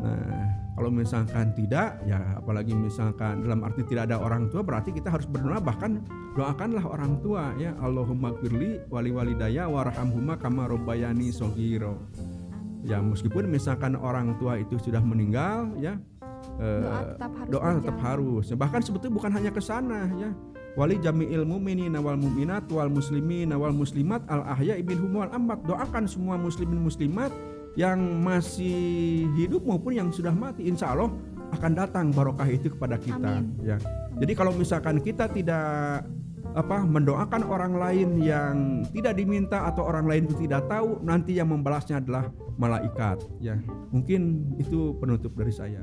Nah 0.00 0.44
kalau 0.74 0.90
misalkan 0.90 1.52
tidak 1.52 2.00
ya 2.08 2.18
apalagi 2.34 2.72
misalkan 2.72 3.44
dalam 3.44 3.60
arti 3.62 3.84
tidak 3.86 4.10
ada 4.10 4.18
orang 4.18 4.48
tua 4.48 4.64
berarti 4.64 4.90
kita 4.90 5.12
harus 5.12 5.28
berdoa 5.28 5.60
bahkan 5.60 6.00
doakanlah 6.32 6.82
orang 6.88 7.20
tua 7.20 7.52
ya. 7.60 7.76
Allahumma 7.84 8.32
firli 8.40 8.80
wali 8.88 9.12
walidaya 9.12 9.68
warhamhuma 9.68 10.40
kama 10.40 10.64
robbayani 10.64 11.28
sogiro 11.28 12.08
ya 12.84 13.00
meskipun 13.00 13.48
misalkan 13.48 13.96
orang 13.96 14.36
tua 14.36 14.60
itu 14.60 14.76
sudah 14.76 15.00
meninggal 15.00 15.72
ya 15.80 15.96
eh, 16.60 16.84
Doa 16.84 17.00
tetap 17.16 17.32
harus 17.32 17.50
doa 17.50 17.70
tetap 17.80 17.98
harus. 18.04 18.44
Bahkan 18.52 18.80
sebetulnya 18.84 19.14
bukan 19.16 19.30
hanya 19.32 19.50
ke 19.50 19.60
sana 19.64 20.06
ya. 20.20 20.30
Wali 20.74 20.98
jami'il 20.98 21.46
mu'minin 21.46 21.94
wal 22.02 22.18
mu'minat 22.18 22.66
wal 22.66 22.90
muslimin 22.90 23.54
wal 23.54 23.70
muslimat 23.70 24.26
al 24.26 24.42
ahya 24.42 24.74
ibn 24.74 24.98
wal 25.14 25.30
amat 25.30 25.62
doakan 25.62 26.04
semua 26.10 26.34
muslimin 26.34 26.82
muslimat 26.82 27.30
yang 27.78 27.98
masih 28.22 29.26
hidup 29.38 29.62
maupun 29.62 29.94
yang 29.94 30.10
sudah 30.10 30.34
mati 30.34 30.66
insya 30.66 30.94
Allah 30.94 31.14
akan 31.54 31.72
datang 31.78 32.10
barokah 32.10 32.46
itu 32.50 32.74
kepada 32.74 32.98
kita 32.98 33.38
Amin. 33.38 33.54
ya. 33.62 33.78
Jadi 34.18 34.32
kalau 34.34 34.50
misalkan 34.54 34.98
kita 34.98 35.30
tidak 35.30 36.06
apa 36.52 36.84
mendoakan 36.84 37.42
orang 37.48 37.72
lain 37.74 38.20
yang 38.20 38.84
tidak 38.92 39.16
diminta 39.16 39.64
atau 39.64 39.88
orang 39.88 40.04
lain 40.04 40.22
itu 40.28 40.44
tidak 40.44 40.68
tahu 40.68 41.00
nanti 41.00 41.40
yang 41.40 41.48
membalasnya 41.48 42.04
adalah 42.04 42.28
malaikat. 42.60 43.24
Ya 43.40 43.56
mungkin 43.90 44.52
itu 44.60 44.92
penutup 45.00 45.32
dari 45.32 45.50
saya 45.50 45.80